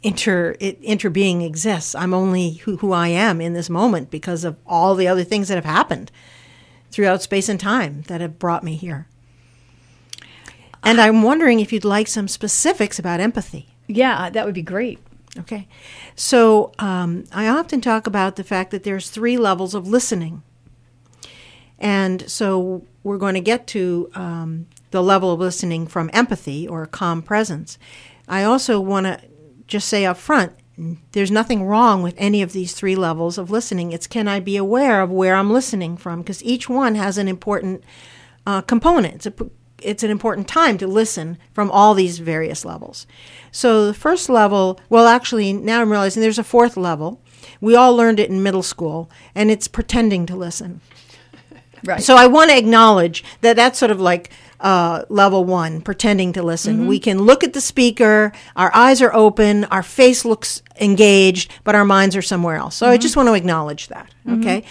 [0.03, 1.95] inter it, interbeing exists.
[1.95, 5.47] I'm only who, who I am in this moment because of all the other things
[5.47, 6.11] that have happened
[6.91, 9.07] throughout space and time that have brought me here.
[10.83, 13.69] And I'm wondering if you'd like some specifics about empathy.
[13.87, 14.99] Yeah, that would be great.
[15.39, 15.67] Okay.
[16.15, 20.43] So um, I often talk about the fact that there's three levels of listening.
[21.77, 26.85] And so we're going to get to um, the level of listening from empathy or
[26.85, 27.77] calm presence.
[28.27, 29.21] I also want to
[29.67, 30.53] just say up front
[31.11, 33.91] there's nothing wrong with any of these three levels of listening.
[33.91, 36.21] It's can I be aware of where I'm listening from?
[36.21, 37.83] Because each one has an important
[38.45, 39.15] uh, component.
[39.15, 39.33] It's, a,
[39.83, 43.07] it's an important time to listen from all these various levels.
[43.51, 47.21] So the first level, well, actually, now I'm realizing there's a fourth level.
[47.61, 50.81] We all learned it in middle school, and it's pretending to listen.
[51.85, 52.03] Right.
[52.03, 56.43] So I want to acknowledge that that's sort of like uh, level one, pretending to
[56.43, 56.79] listen.
[56.79, 56.87] Mm-hmm.
[56.87, 61.75] We can look at the speaker, our eyes are open, our face looks engaged, but
[61.75, 62.75] our minds are somewhere else.
[62.75, 63.01] So I mm-hmm.
[63.01, 64.09] just want to acknowledge that.
[64.27, 64.41] Mm-hmm.
[64.41, 64.63] Okay.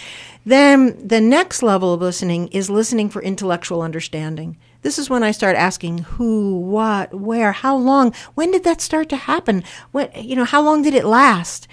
[0.45, 4.57] Then the next level of listening is listening for intellectual understanding.
[4.81, 9.09] This is when I start asking who, what, where, how long, when did that start
[9.09, 9.63] to happen?
[9.91, 11.67] What, you know, how long did it last?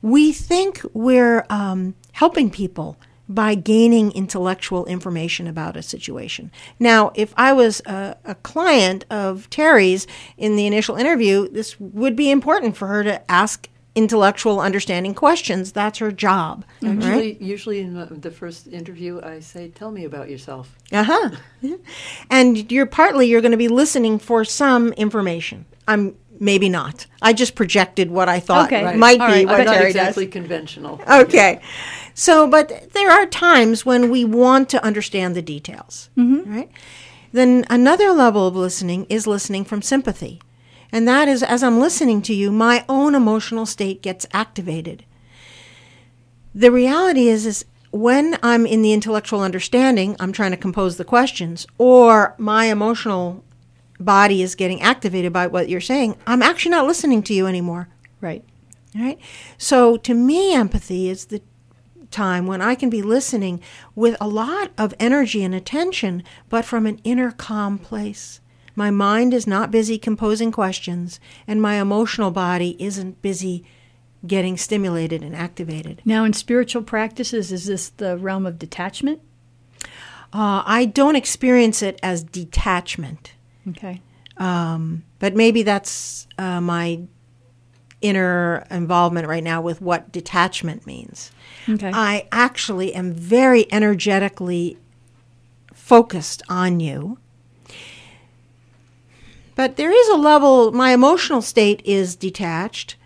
[0.00, 6.50] We think we're um, helping people by gaining intellectual information about a situation.
[6.80, 12.16] Now, if I was a, a, client of Terry's in the initial interview, this would
[12.16, 15.72] be important for her to ask intellectual understanding questions.
[15.72, 16.64] That's her job.
[16.84, 17.40] Actually, right?
[17.40, 21.30] usually in the- the first interview, I say, "Tell me about yourself." Uh huh.
[22.30, 25.64] and you're partly you're going to be listening for some information.
[25.88, 27.06] I'm maybe not.
[27.20, 28.84] I just projected what I thought Okay.
[28.84, 28.96] Right.
[28.96, 29.46] might All be right.
[29.46, 31.00] what I bet Not Terry exactly conventional.
[31.10, 31.60] Okay.
[32.14, 36.70] So, but there are times when we want to understand the details, right?
[37.32, 40.40] Then another level of listening is listening from sympathy.
[40.92, 45.04] And that is, as I'm listening to you, my own emotional state gets activated.
[46.54, 51.04] The reality is, is when I'm in the intellectual understanding, I'm trying to compose the
[51.04, 53.44] questions, or my emotional
[53.98, 57.88] body is getting activated by what you're saying, I'm actually not listening to you anymore.
[58.20, 58.44] Right.
[58.96, 59.20] All right.
[59.58, 61.42] So to me, empathy is the
[62.10, 63.60] time when I can be listening
[63.94, 68.40] with a lot of energy and attention, but from an inner calm place.
[68.80, 73.62] My mind is not busy composing questions, and my emotional body isn't busy
[74.26, 76.00] getting stimulated and activated.
[76.06, 79.20] Now, in spiritual practices, is this the realm of detachment?
[80.32, 83.34] Uh, I don't experience it as detachment,
[83.68, 84.00] Okay.
[84.38, 87.00] um, but maybe that's uh, my
[88.00, 91.32] inner involvement right now with what detachment means.
[91.68, 91.90] Okay.
[91.92, 94.78] I actually am very energetically
[95.74, 97.18] focused on you.
[99.60, 102.96] But there is a level, my emotional state is detached.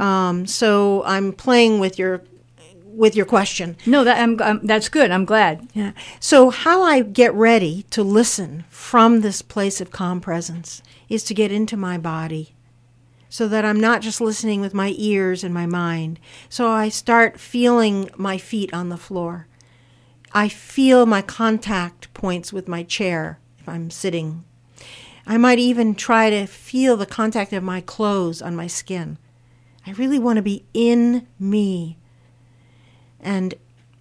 [0.00, 2.22] Um, so I'm playing with your
[2.84, 3.76] with your question.
[3.86, 5.12] no, that I'm, I'm, that's good.
[5.12, 5.68] I'm glad.
[5.72, 5.92] Yeah.
[6.18, 11.32] So how I get ready to listen from this place of calm presence is to
[11.32, 12.56] get into my body
[13.28, 16.18] so that I'm not just listening with my ears and my mind.
[16.48, 19.46] So I start feeling my feet on the floor.
[20.32, 24.42] I feel my contact points with my chair if I'm sitting.
[25.30, 29.16] I might even try to feel the contact of my clothes on my skin.
[29.86, 31.98] I really want to be in me
[33.20, 33.54] and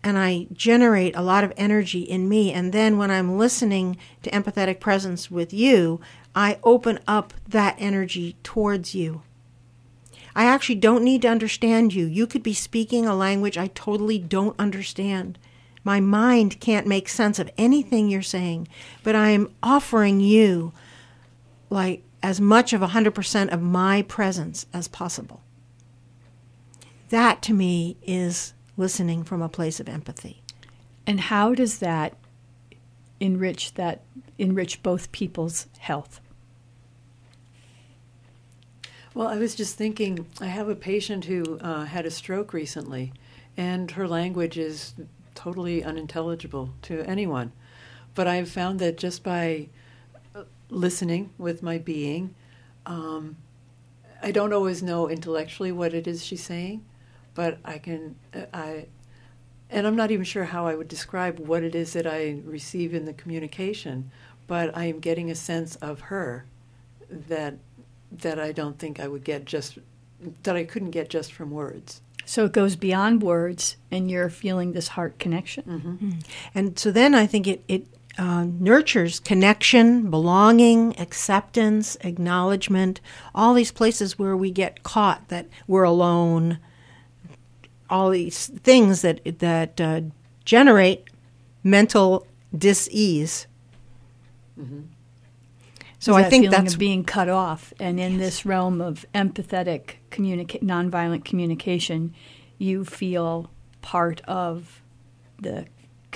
[0.04, 2.52] and I generate a lot of energy in me.
[2.52, 6.02] And then when I'm listening to empathetic presence with you,
[6.34, 9.22] I open up that energy towards you.
[10.36, 12.08] I actually don't need to understand you.
[12.08, 15.38] You could be speaking a language I totally don't understand.
[15.84, 18.68] My mind can't make sense of anything you're saying,
[19.04, 20.74] but I am offering you
[21.70, 25.42] like as much of 100% of my presence as possible.
[27.10, 30.42] That to me is listening from a place of empathy.
[31.08, 32.16] And how does that
[33.20, 34.02] enrich that
[34.38, 36.22] enrich both people's health?
[39.14, 43.12] Well, I was just thinking, I have a patient who uh, had a stroke recently,
[43.58, 44.94] and her language is
[45.34, 47.52] totally unintelligible to anyone.
[48.14, 49.70] But I've found that just by
[50.70, 52.36] listening with my being,
[52.86, 53.38] um,
[54.22, 56.86] I don't always know intellectually what it is she's saying,
[57.34, 58.88] but I can, uh, I,
[59.70, 62.94] and I'm not even sure how I would describe what it is that I receive
[62.94, 64.12] in the communication,
[64.48, 66.46] but I am getting a sense of her
[67.10, 67.56] that
[68.12, 69.78] that I don't think I would get just
[70.44, 72.02] that I couldn't get just from words.
[72.26, 75.64] So it goes beyond words, and you're feeling this heart connection.
[75.64, 76.10] Mm-hmm.
[76.54, 77.88] And so then I think it, it
[78.20, 83.00] uh, nurtures connection, belonging, acceptance, acknowledgement,
[83.34, 86.60] all these places where we get caught that we're alone,
[87.90, 90.02] all these things that, that uh,
[90.44, 91.06] generate
[91.64, 93.48] mental dis-ease.
[94.60, 94.82] Mm-hmm.
[96.00, 99.06] So I that think feeling that's of being cut off, and in this realm of
[99.16, 102.14] empathetic communica- nonviolent communication,
[102.58, 103.50] you feel
[103.82, 104.82] part of
[105.40, 105.66] the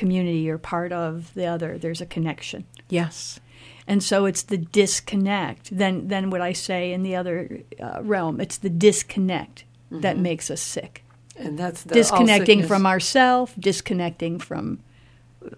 [0.04, 1.78] community or part of the other.
[1.78, 3.39] There's a connection, yes.
[3.88, 5.64] and so it's the disconnect.
[5.78, 7.38] Then, then what I say in the other
[7.80, 9.64] uh, realm, it's the disconnect
[10.01, 11.04] that makes us sick.
[11.36, 14.80] And that's the disconnecting from ourself, disconnecting from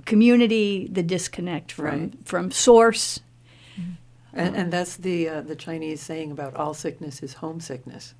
[0.05, 2.13] community, the disconnect from Right.
[2.25, 3.21] from source.
[4.37, 8.13] And, and that's the uh, the Chinese saying about all sickness is homesickness,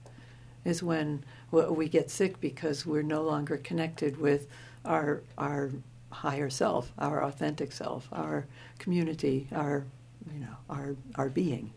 [0.64, 4.48] is when we get sick because we're no longer connected with
[4.84, 5.72] our our
[6.12, 8.48] higher self, our authentic self, our
[8.80, 9.86] community, our
[10.34, 11.74] you know our our being.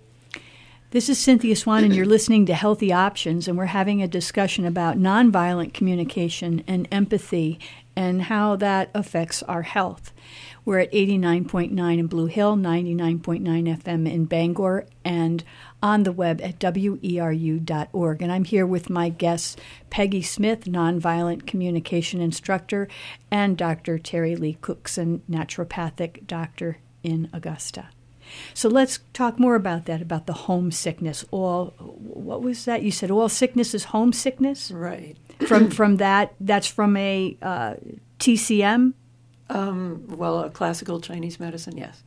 [0.90, 4.64] This is Cynthia Swan, and you're listening to Healthy Options, and we're having a discussion
[4.64, 7.58] about nonviolent communication and empathy
[7.94, 10.12] and how that affects our health.
[10.64, 15.44] We're at 89.9 in Blue Hill, 99.9 FM in Bangor, and
[15.82, 18.22] on the web at weru.org.
[18.22, 19.56] And I'm here with my guests,
[19.90, 22.88] Peggy Smith, nonviolent communication instructor,
[23.30, 23.98] and Dr.
[23.98, 27.88] Terry Lee Cookson, naturopathic doctor in Augusta.
[28.52, 31.24] So let's talk more about that, about the homesickness.
[31.30, 32.82] All what was that?
[32.82, 34.70] You said all sickness is homesickness.
[34.70, 35.16] Right.
[35.46, 37.74] From from that, that's from a uh,
[38.18, 38.92] TCM,
[39.48, 42.02] Um, well, a classical Chinese medicine, yes.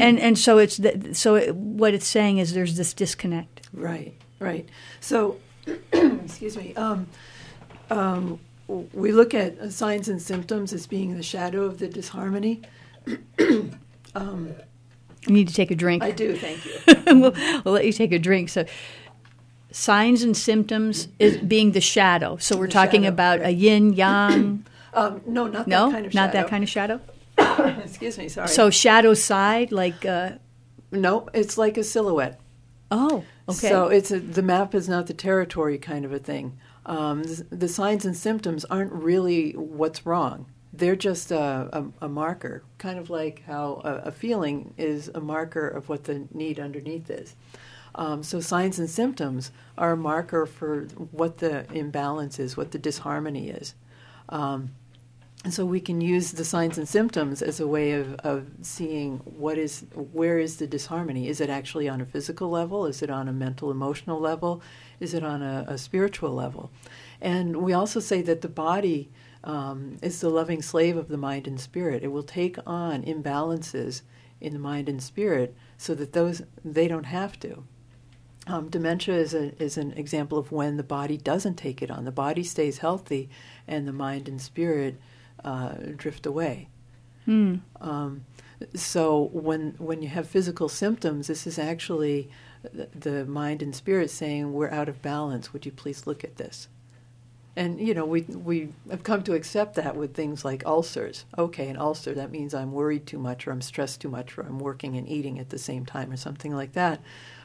[0.00, 3.68] And and so it's the, so it, what it's saying is there's this disconnect.
[3.72, 4.68] Right, right.
[5.00, 5.36] So,
[5.92, 6.74] excuse me.
[6.74, 7.06] Um,
[7.90, 8.40] um,
[8.92, 12.62] we look at signs and symptoms as being the shadow of the disharmony.
[15.26, 16.02] You need to take a drink.
[16.02, 16.72] I do, thank you.
[17.20, 17.32] we'll,
[17.64, 18.48] we'll let you take a drink.
[18.48, 18.64] So,
[19.70, 22.36] signs and symptoms is being the shadow.
[22.38, 24.64] So we're The talking shadow, about a yin yang.
[24.94, 26.32] Um, no, not No, that kind of not shadow.
[26.40, 27.00] that kind of shadow.
[27.84, 28.48] Excuse me, sorry.
[28.48, 30.32] So shadow side, like uh,
[30.90, 32.40] no, it's like a silhouette.
[32.90, 33.68] oh, okay.
[33.68, 36.58] So it's a, the map is not the territory kind of a thing.
[36.86, 40.46] Um, the, the signs and symptoms aren't really what's wrong.
[40.72, 45.20] They're just a, a, a marker, kind of like how a, a feeling is a
[45.20, 47.34] marker of what the need underneath is.
[47.94, 52.78] Um, so signs and symptoms are a marker for what the imbalance is, what the
[52.78, 53.74] disharmony is.
[54.28, 54.70] Um,
[55.48, 59.16] and so we can use the signs and symptoms as a way of, of seeing
[59.24, 61.26] what is where is the disharmony.
[61.26, 62.84] Is it actually on a physical level?
[62.84, 64.60] Is it on a mental emotional level?
[65.00, 66.70] Is it on a, a spiritual level?
[67.18, 69.10] And we also say that the body
[69.42, 72.02] um, is the loving slave of the mind and spirit.
[72.02, 74.02] It will take on imbalances
[74.42, 77.64] in the mind and spirit so that those they don't have to.
[78.46, 82.04] Um, dementia is, a, is an example of when the body doesn't take it on.
[82.04, 83.30] The body stays healthy,
[83.66, 85.00] and the mind and spirit
[85.44, 86.68] uh, drift away.
[87.24, 87.56] Hmm.
[87.80, 88.24] Um,
[88.74, 92.30] so when when you have physical symptoms, this is actually
[92.62, 95.52] the, the mind and spirit saying we're out of balance.
[95.52, 96.68] Would you please look at this?
[97.54, 101.24] And you know we we have come to accept that with things like ulcers.
[101.36, 104.42] Okay, an ulcer that means I'm worried too much, or I'm stressed too much, or
[104.42, 107.00] I'm working and eating at the same time, or something like that.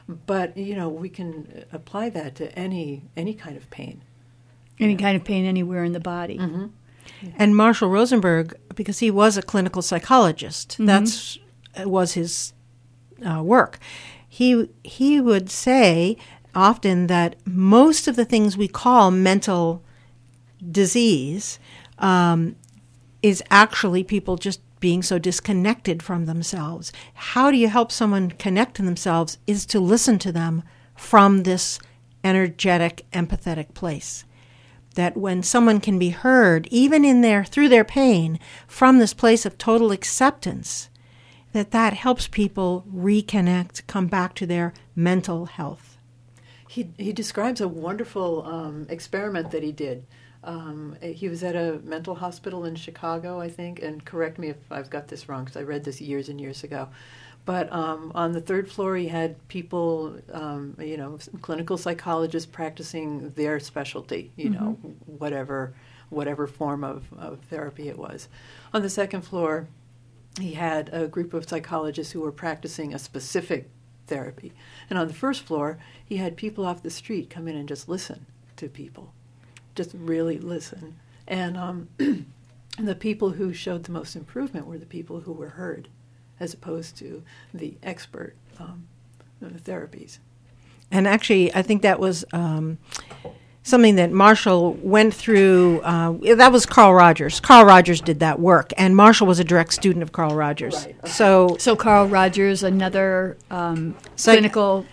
[0.08, 4.02] But you know we can apply that to any any kind of pain.
[4.80, 6.38] Any kind of pain anywhere in the body.
[6.38, 6.66] Mm-hmm.
[7.36, 11.38] And Marshall Rosenberg, because he was a clinical psychologist, that's
[11.78, 12.52] was his
[13.24, 13.78] uh, work.
[14.28, 16.16] He he would say
[16.54, 19.82] often that most of the things we call mental
[20.70, 21.58] disease
[21.98, 22.56] um,
[23.22, 26.92] is actually people just being so disconnected from themselves.
[27.14, 29.38] How do you help someone connect to themselves?
[29.46, 30.62] Is to listen to them
[30.94, 31.78] from this
[32.22, 34.24] energetic, empathetic place
[34.94, 39.44] that when someone can be heard even in their through their pain from this place
[39.46, 40.88] of total acceptance
[41.52, 45.98] that that helps people reconnect come back to their mental health
[46.68, 50.06] He, he describes a wonderful um, experiment that he did.
[50.42, 54.56] Um, he was at a mental hospital in Chicago, I think, and correct me if
[54.70, 56.88] I've got this wrong because I read this years and years ago.
[57.44, 63.30] But um, on the third floor, he had people, um, you know, clinical psychologists practicing
[63.30, 65.74] their specialty, you know, whatever
[66.10, 68.28] whatever form of, of therapy it was.
[68.72, 69.66] On the second floor,
[70.40, 73.68] he had a group of psychologists who were practicing a specific
[74.06, 74.52] therapy.
[74.88, 77.88] And on the first floor, he had people off the street come in and just
[77.88, 78.26] listen
[78.56, 79.12] to people.
[79.74, 80.96] just really listen.
[81.26, 81.88] And um,
[82.78, 85.88] the people who showed the most improvement were the people who were heard,
[86.44, 87.22] as opposed to
[87.52, 88.86] the expert um,
[89.42, 90.18] therapies.
[90.90, 92.78] And actually, I think that was um,
[93.62, 95.80] something that Marshall went through.
[95.80, 97.40] Uh, that was Carl Rogers.
[97.40, 100.74] Carl Rogers did that work, and Marshall was a direct student of Carl Rogers.
[100.74, 101.10] Right, okay.
[101.10, 104.86] So, So Carl Rogers, another um, Psych- clinical.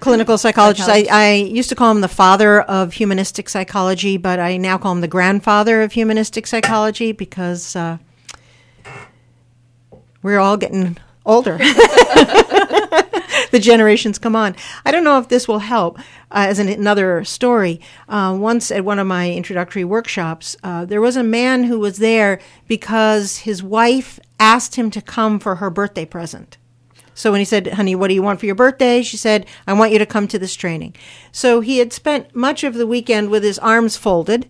[0.00, 0.88] clinical psychologist.
[0.88, 4.92] I, I used to call him the father of humanistic psychology, but I now call
[4.92, 7.98] him the grandfather of humanistic psychology because uh,
[10.22, 11.58] we're all getting older.
[13.50, 14.56] the generations come on.
[14.84, 15.98] I don't know if this will help
[16.30, 17.80] uh, as an, another story.
[18.08, 21.98] Uh, once at one of my introductory workshops, uh, there was a man who was
[21.98, 26.58] there because his wife asked him to come for her birthday present.
[27.14, 29.74] So when he said, "Honey, what do you want for your birthday?" she said, "I
[29.74, 30.94] want you to come to this training."
[31.30, 34.48] So he had spent much of the weekend with his arms folded,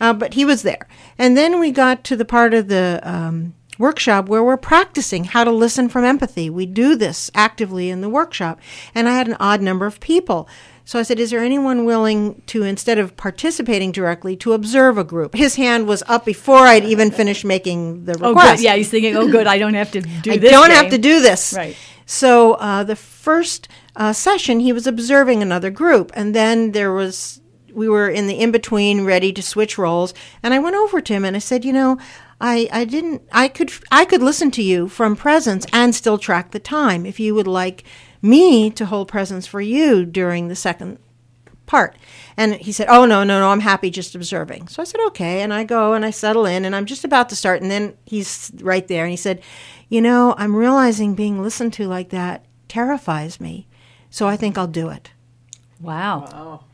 [0.00, 0.88] uh, but he was there.
[1.16, 5.44] And then we got to the part of the um, workshop where we're practicing how
[5.44, 6.50] to listen from empathy.
[6.50, 8.60] We do this actively in the workshop,
[8.94, 10.48] and I had an odd number of people.
[10.84, 15.04] So I said, "Is there anyone willing to, instead of participating directly, to observe a
[15.04, 18.56] group?" His hand was up before I'd even finished making the Oh, request.
[18.56, 18.64] good.
[18.64, 20.48] Yeah, he's thinking, oh, good, I don't have to do I this.
[20.50, 21.52] I don't have to do this.
[21.56, 21.76] Right.
[22.06, 27.40] So uh, the first uh, session, he was observing another group, and then there was
[27.74, 31.12] we were in the in between, ready to switch roles, and I went over to
[31.12, 31.98] him and I said, you know.
[32.40, 36.52] I, I didn't I could I could listen to you from presence and still track
[36.52, 37.84] the time if you would like
[38.22, 40.98] me to hold presence for you during the second
[41.66, 41.96] part.
[42.36, 44.68] And he said, Oh, no, no, no, I'm happy just observing.
[44.68, 45.42] So I said, Okay.
[45.42, 47.62] And I go and I settle in and I'm just about to start.
[47.62, 49.40] And then he's right there and he said,
[49.88, 53.68] You know, I'm realizing being listened to like that terrifies me.
[54.10, 55.10] So I think I'll do it.
[55.80, 56.28] Wow.
[56.32, 56.64] Oh,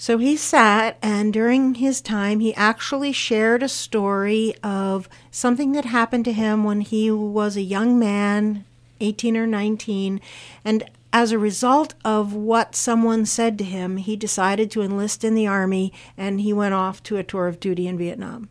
[0.00, 5.86] So he sat, and during his time, he actually shared a story of something that
[5.86, 8.64] happened to him when he was a young man,
[9.00, 10.20] 18 or 19.
[10.64, 15.34] And as a result of what someone said to him, he decided to enlist in
[15.34, 18.48] the Army and he went off to a tour of duty in Vietnam.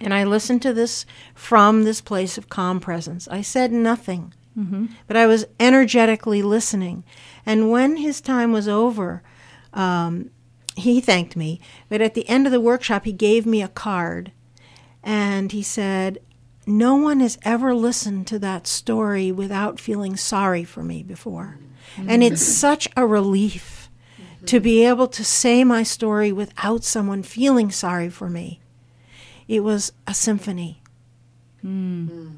[0.00, 1.04] And I listened to this
[1.34, 3.26] from this place of calm presence.
[3.26, 4.86] I said nothing, mm-hmm.
[5.08, 7.02] but I was energetically listening.
[7.44, 9.24] And when his time was over,
[9.76, 10.30] um,
[10.74, 11.60] he thanked me.
[11.88, 14.32] But at the end of the workshop, he gave me a card
[15.02, 16.18] and he said,
[16.66, 21.58] No one has ever listened to that story without feeling sorry for me before.
[21.96, 22.52] And it's mm-hmm.
[22.52, 23.88] such a relief
[24.44, 28.60] to be able to say my story without someone feeling sorry for me.
[29.48, 30.82] It was a symphony.
[31.64, 32.08] Mm.
[32.08, 32.36] Mm.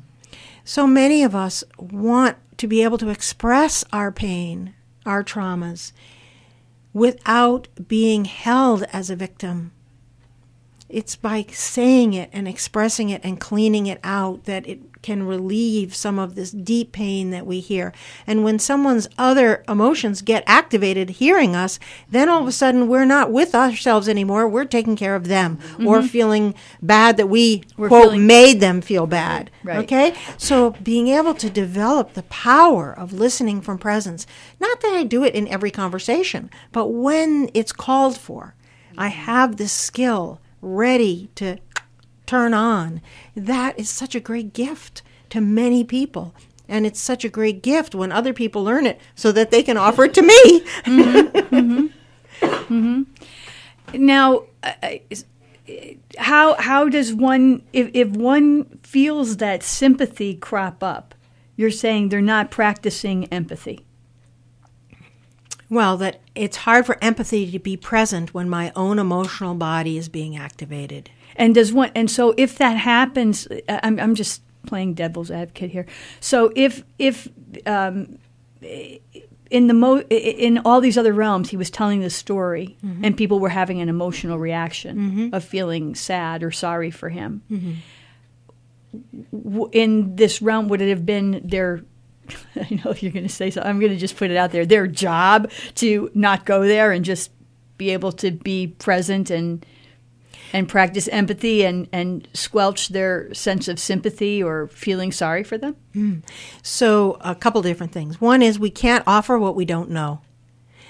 [0.64, 4.74] So many of us want to be able to express our pain,
[5.06, 5.92] our traumas,
[6.92, 9.72] without being held as a victim.
[10.88, 15.94] It's by saying it and expressing it and cleaning it out that it can relieve
[15.94, 17.92] some of this deep pain that we hear.
[18.26, 21.78] And when someone's other emotions get activated hearing us,
[22.10, 24.48] then all of a sudden we're not with ourselves anymore.
[24.48, 26.06] We're taking care of them or mm-hmm.
[26.06, 29.50] feeling bad that we, We're quote, feeling- made them feel bad.
[29.62, 29.78] Right.
[29.80, 30.14] Okay?
[30.36, 34.26] So being able to develop the power of listening from presence,
[34.58, 38.54] not that I do it in every conversation, but when it's called for,
[38.96, 41.58] I have this skill ready to
[42.26, 43.00] turn on.
[43.34, 46.34] That is such a great gift to many people.
[46.68, 49.76] And it's such a great gift when other people learn it so that they can
[49.76, 51.90] offer it to me.
[53.94, 54.96] Now, uh, uh,
[56.18, 61.14] how how does one if if one feels that sympathy crop up?
[61.56, 63.84] You're saying they're not practicing empathy.
[65.70, 70.08] Well, that it's hard for empathy to be present when my own emotional body is
[70.08, 71.10] being activated.
[71.36, 75.86] And does one and so if that happens, I'm I'm just playing devil's advocate here.
[76.20, 77.28] So if if
[77.66, 78.18] um,
[78.60, 83.04] in the mo in all these other realms, he was telling the story, mm-hmm.
[83.04, 85.34] and people were having an emotional reaction mm-hmm.
[85.34, 87.42] of feeling sad or sorry for him.
[87.50, 87.72] Mm-hmm.
[89.32, 91.84] W- In this realm, would it have been their
[92.56, 93.62] I know you're going to say so.
[93.62, 94.66] I'm going to just put it out there.
[94.66, 97.30] Their job to not go there and just
[97.76, 99.64] be able to be present and
[100.52, 105.76] and practice empathy and and squelch their sense of sympathy or feeling sorry for them.
[105.92, 106.14] Hmm.
[106.62, 108.20] So, a couple different things.
[108.20, 110.20] One is we can't offer what we don't know.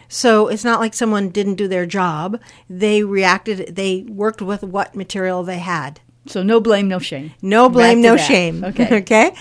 [0.08, 2.40] So, it's not like someone didn't do their job.
[2.70, 6.00] They reacted, they worked with what material they had.
[6.28, 7.32] So no blame, no shame.
[7.42, 8.26] No blame, no that.
[8.26, 8.64] shame.
[8.64, 8.88] Okay.
[8.98, 9.34] okay.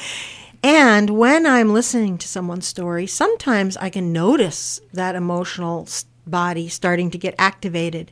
[0.68, 5.88] And when I'm listening to someone's story, sometimes I can notice that emotional
[6.26, 8.12] body starting to get activated.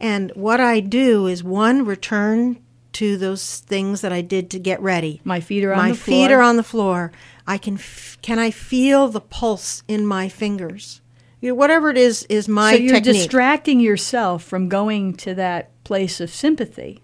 [0.00, 2.58] And what I do is one, return
[2.94, 5.20] to those things that I did to get ready.
[5.22, 6.16] My feet are on my the floor.
[6.18, 7.12] My feet are on the floor.
[7.46, 11.00] I can f- can I feel the pulse in my fingers?
[11.40, 13.14] You know, whatever it is is my so you're technique.
[13.22, 17.03] distracting yourself from going to that place of sympathy.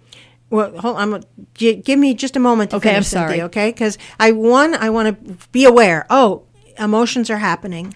[0.51, 1.25] Well, hold on.
[1.55, 3.29] Give me just a moment to Okay, finish, I'm sorry.
[3.29, 3.71] Cynthia, okay?
[3.71, 6.07] Because I one, I want to be aware.
[6.11, 6.43] Oh,
[6.79, 7.95] emotions are happening.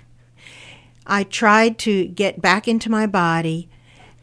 [1.06, 3.68] I tried to get back into my body,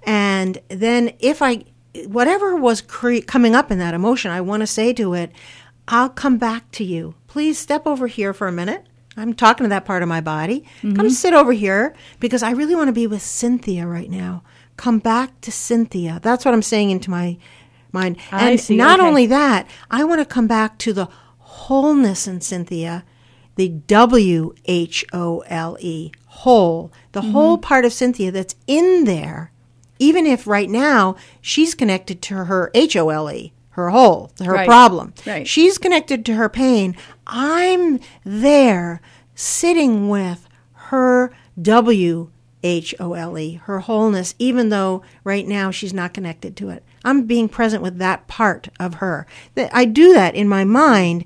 [0.04, 1.66] and then if I,
[2.08, 5.32] whatever was cre- coming up in that emotion, I want to say to it,
[5.88, 7.14] "I'll come back to you.
[7.28, 10.64] Please step over here for a minute." I'm talking to that part of my body.
[10.82, 10.96] Mm-hmm.
[10.96, 14.42] Come sit over here because I really want to be with Cynthia right now.
[14.78, 16.20] Come back to Cynthia.
[16.24, 17.38] That's what I'm saying into my
[17.92, 18.18] mind.
[18.32, 19.08] I and not okay.
[19.10, 21.08] only that, I want to come back to the
[21.40, 23.04] wholeness in Cynthia,
[23.56, 27.32] the W H O L E, whole, the Mm-hmm.
[27.32, 29.52] whole part of Cynthia that's in there,
[30.00, 34.54] even if right now she's connected to her H O L E, her whole, her
[34.54, 34.68] Right.
[34.68, 35.14] problem.
[35.28, 35.48] Right.
[35.48, 36.96] She's connected to her pain.
[37.28, 39.02] I'm there
[39.36, 41.32] sitting with her
[41.62, 42.30] W
[42.64, 46.84] H O L E, her wholeness, even though right now she's not connected to it.
[47.04, 49.26] I'm being present with that part of her.
[49.56, 51.26] That I do that in my mind.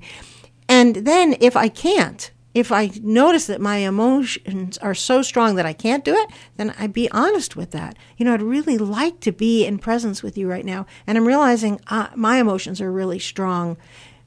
[0.68, 5.66] And then if I can't, if I notice that my emotions are so strong that
[5.66, 7.98] I can't do it, then I'd be honest with that.
[8.16, 10.86] You know, I'd really like to be in presence with you right now.
[11.06, 13.76] And I'm realizing uh, my emotions are really strong.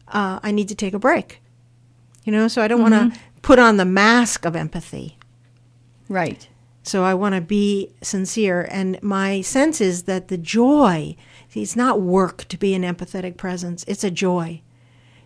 [0.08, 1.42] Uh, I need to take a break.
[2.24, 5.18] You know, so I don't want to put on the mask of empathy.
[6.08, 6.48] Right.
[6.84, 8.68] So I want to be sincere.
[8.70, 11.16] And my sense is that the joy,
[11.56, 14.62] it's not work to be an empathetic presence, it's a joy.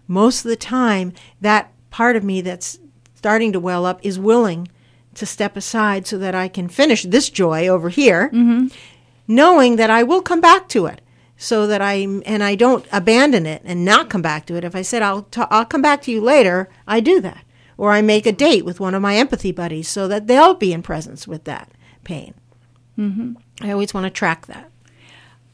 [0.08, 2.80] Most of the time, that part of me that's
[3.16, 4.68] starting to well up is willing
[5.16, 8.30] to step aside so that I can finish this joy over here,
[9.28, 11.02] knowing that I will come back to it.
[11.36, 14.64] So that I and I don't abandon it and not come back to it.
[14.64, 17.44] If I said I'll i I'll come back to you later, I do that
[17.78, 20.74] or I make a date with one of my empathy buddies so that they'll be
[20.74, 21.72] in presence with that
[22.04, 22.34] pain.
[22.98, 23.34] Mm-hmm.
[23.62, 24.70] I always want to track that.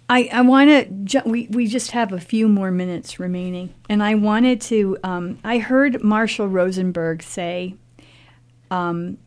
[0.09, 0.85] I, I want to.
[1.03, 4.97] Ju- we we just have a few more minutes remaining, and I wanted to.
[5.03, 7.75] Um, I heard Marshall Rosenberg say
[8.71, 9.19] um,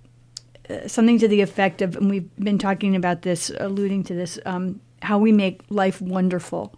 [0.69, 4.41] uh, something to the effect of, and we've been talking about this, alluding to this,
[4.45, 6.75] um, how we make life wonderful,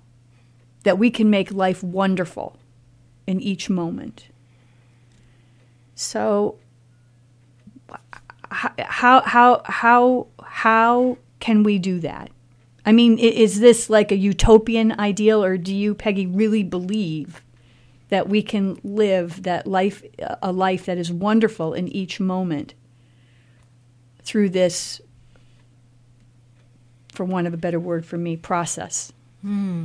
[0.82, 2.59] that we can make life wonderful
[3.26, 4.28] in each moment.
[5.94, 6.59] So,
[8.50, 12.30] how how how how can we do that?
[12.87, 17.43] I mean, is this like a utopian ideal, or do you, Peggy, really believe
[18.11, 20.03] that we can live that life,
[20.43, 22.74] a life that is wonderful in each moment
[24.22, 25.01] through this,
[27.11, 29.12] for want of a better word for me, process?
[29.45, 29.78] Uh,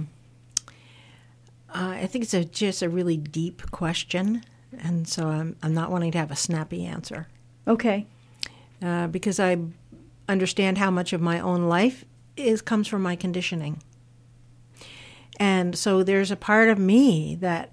[1.74, 4.44] I think it's a, just a really deep question,
[4.78, 7.28] and so I'm, I'm not wanting to have a snappy answer
[7.68, 8.08] Okay.
[8.82, 9.58] uh, because I
[10.28, 12.06] understand how much of my own life
[12.40, 13.82] is comes from my conditioning,
[15.40, 17.72] and so there's a part of me that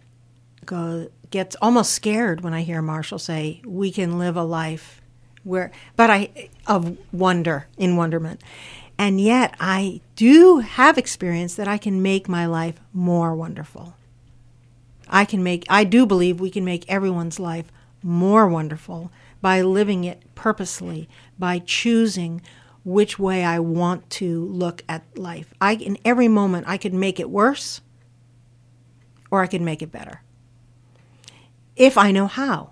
[0.65, 5.01] go, gets almost scared when I hear Marshall say, "We can live a life
[5.45, 8.43] where," but I of wonder in wonderment.
[8.99, 13.95] And yet, I do have experience that I can make my life more wonderful.
[15.09, 17.71] I can make, I do believe we can make everyone's life
[18.03, 19.13] more wonderful
[19.43, 21.09] by living it purposely,
[21.39, 22.41] by choosing
[22.87, 25.53] which way I want to look at life.
[25.61, 27.81] I, in every moment, I could make it worse
[29.29, 30.23] or I could make it better.
[31.75, 32.71] If I know how.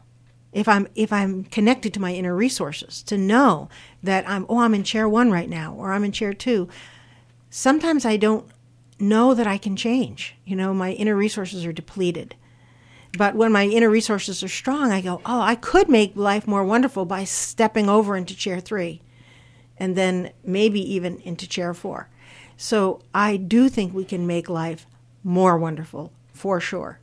[0.53, 3.69] If I'm if I'm connected to my inner resources to know
[4.05, 6.69] that I'm oh I'm in chair 1 right now or I'm in chair 2.
[7.51, 8.47] Sometimes I don't
[9.01, 10.37] know that I can change.
[10.45, 12.37] You know, my inner resources are depleted.
[13.19, 16.63] But when my inner resources are strong, I go, oh, I could make life more
[16.63, 19.03] wonderful by stepping over into chair three
[19.79, 22.09] and then maybe even into chair four.
[22.57, 24.87] So I do think we can make life
[25.23, 27.01] more wonderful for sure.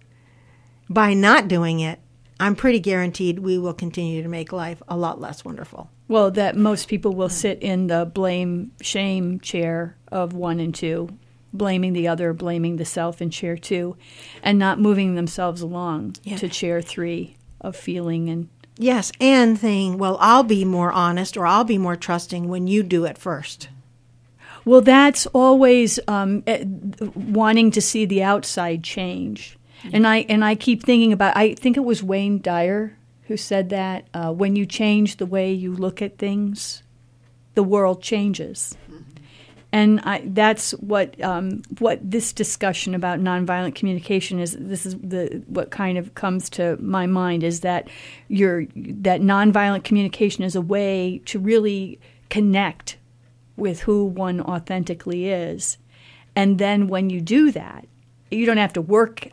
[0.89, 1.99] By not doing it,
[2.39, 5.89] I'm pretty guaranteed we will continue to make life a lot less wonderful.
[6.07, 11.09] Well, that most people will sit in the blame shame chair of one and two,
[11.53, 13.95] blaming the other, blaming the self in chair two,
[14.43, 16.37] and not moving themselves along Yeah.
[16.37, 21.45] to chair three of feeling and Yes, and saying, well, I'll be more honest or
[21.45, 23.69] I'll be more trusting when you do it first.
[24.65, 26.63] Well, that's always um, eh,
[27.15, 29.57] wanting to see the outside change,
[29.91, 31.35] and I and I keep thinking about.
[31.35, 35.51] I think it was Wayne Dyer who said that uh, when you change the way
[35.51, 36.83] you look at things,
[37.55, 38.75] the world changes.
[39.73, 44.57] And I, that's what um, what this discussion about nonviolent communication is.
[44.59, 47.87] This is the what kind of comes to my mind is that
[48.27, 51.99] your that nonviolent communication is a way to really
[52.29, 52.97] connect
[53.55, 55.77] with who one authentically is,
[56.35, 57.87] and then when you do that,
[58.29, 59.29] you don't have to work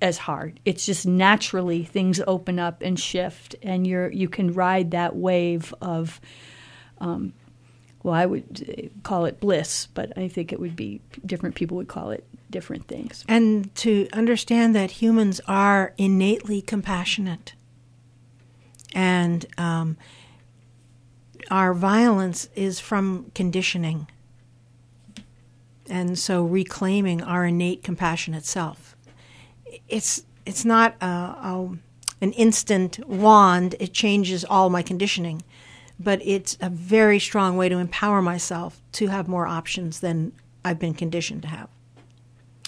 [0.00, 0.60] as hard.
[0.64, 5.74] It's just naturally things open up and shift, and you're you can ride that wave
[5.82, 6.22] of.
[7.02, 7.34] Um,
[8.04, 11.88] well, I would call it bliss, but I think it would be different people would
[11.88, 13.24] call it different things.
[13.26, 17.54] And to understand that humans are innately compassionate.
[18.94, 19.96] And um,
[21.50, 24.06] our violence is from conditioning.
[25.88, 28.96] And so reclaiming our innate compassionate self.
[29.88, 31.70] It's, it's not a, a,
[32.20, 35.42] an instant wand, it changes all my conditioning
[35.98, 40.32] but it's a very strong way to empower myself to have more options than
[40.64, 41.68] I've been conditioned to have.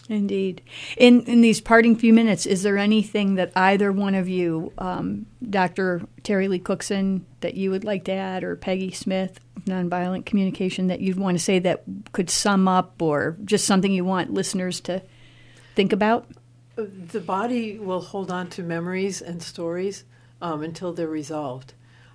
[0.08, 0.62] Indeed.
[0.96, 5.26] In in these parting few minutes, is there anything that either one of you, um,
[5.48, 6.02] Dr.
[6.22, 11.00] Terry Lee Cookson, that you would like to add, or Peggy Smith, nonviolent communication, that
[11.00, 15.02] you'd want to say that could sum up, or just something you want listeners to
[15.74, 16.28] think about?
[16.76, 20.04] The body will hold on to memories and stories
[20.40, 21.72] um, until they're resolved.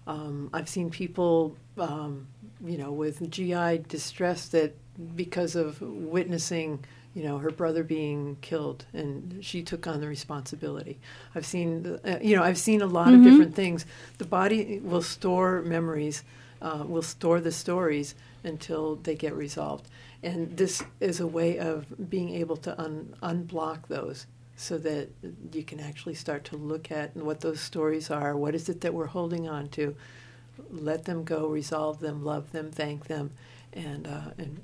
[0.07, 2.27] Um, I've seen people, um,
[2.63, 4.75] you know, with GI distress that
[5.15, 6.83] because of witnessing,
[7.13, 10.99] you know, her brother being killed, and she took on the responsibility.
[11.35, 13.17] I've seen, uh, you know, I've seen a lot mm-hmm.
[13.17, 13.85] of different things.
[14.17, 16.23] The body will store memories,
[16.61, 19.87] uh, will store the stories until they get resolved,
[20.23, 24.25] and this is a way of being able to un- unblock those
[24.61, 25.09] so that
[25.51, 28.37] you can actually start to look at what those stories are.
[28.37, 29.95] What is it that we're holding on to?
[30.69, 33.31] Let them go, resolve them, love them, thank them,
[33.73, 34.61] and uh, and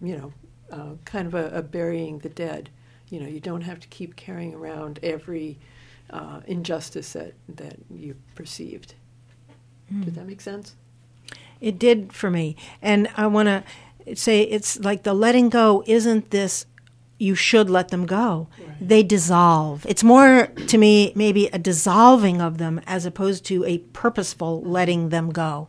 [0.00, 0.32] you know,
[0.72, 2.70] uh, kind of a, a, burying the dead.
[3.10, 5.58] You know, you don't have to keep carrying around every
[6.08, 8.94] uh, injustice that that you perceived.
[9.92, 10.06] Mm.
[10.06, 10.76] Did that make sense?
[11.60, 16.30] It did for me, and I want to say it's like the letting go isn't
[16.30, 16.64] this
[17.18, 18.48] you should let them go.
[18.58, 18.88] Right.
[18.88, 19.86] They dissolve.
[19.86, 25.08] It's more to me maybe a dissolving of them as opposed to a purposeful letting
[25.08, 25.68] them go.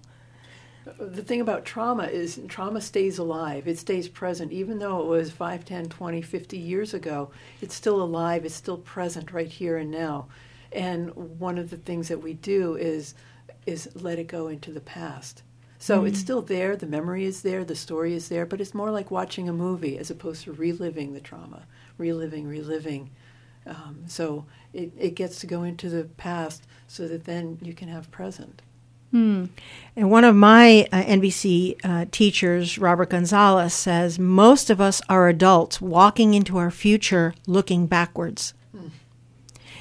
[1.00, 3.68] The thing about trauma is trauma stays alive.
[3.68, 4.52] It stays present.
[4.52, 7.30] Even though it was 5, 10, 20, 50 years ago,
[7.62, 8.46] it's still alive.
[8.46, 10.28] It's still present right here and now.
[10.72, 13.14] And one of the things that we do is
[13.66, 15.44] is let it go into the past.
[15.80, 16.08] So mm-hmm.
[16.08, 19.12] it's still there, the memory is there, the story is there, but it's more like
[19.12, 21.64] watching a movie as opposed to reliving the trauma,
[21.98, 23.12] reliving, reliving.
[23.66, 27.90] Um, so it, it gets to go into the past so that then you can
[27.90, 28.62] have present.
[29.12, 29.46] Hmm.
[29.96, 35.30] And one of my uh, NVC uh, teachers, Robert Gonzalez, says most of us are
[35.30, 38.54] adults walking into our future looking backwards.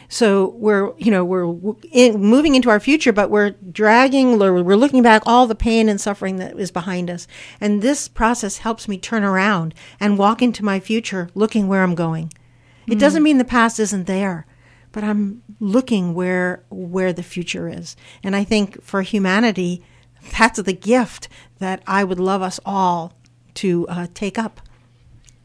[0.09, 5.03] So we're, you know, we're in, moving into our future, but we're dragging, we're looking
[5.03, 7.27] back all the pain and suffering that is behind us.
[7.61, 11.95] And this process helps me turn around and walk into my future looking where I'm
[11.95, 12.33] going.
[12.87, 12.93] Mm.
[12.93, 14.47] It doesn't mean the past isn't there,
[14.93, 17.97] but I'm looking where where the future is.
[18.23, 19.83] And I think for humanity,
[20.39, 21.29] that's the gift
[21.59, 23.13] that I would love us all
[23.55, 24.61] to uh, take up.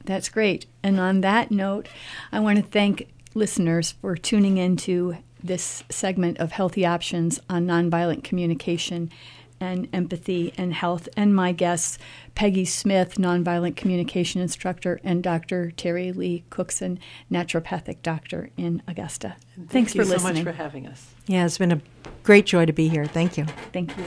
[0.03, 0.65] That's great.
[0.83, 1.87] And on that note,
[2.31, 8.23] I want to thank listeners for tuning into this segment of Healthy Options on Nonviolent
[8.23, 9.11] Communication
[9.59, 11.99] and Empathy and Health, and my guests,
[12.33, 15.69] Peggy Smith, Nonviolent Communication Instructor, and Dr.
[15.71, 16.99] Terry Lee Cookson,
[17.31, 19.35] Naturopathic Doctor in Augusta.
[19.55, 20.19] Thank Thanks for listening.
[20.19, 21.13] so much for having us.
[21.27, 21.81] Yeah, it's been a
[22.23, 23.05] great joy to be here.
[23.05, 23.45] Thank you.
[23.71, 24.05] Thank you.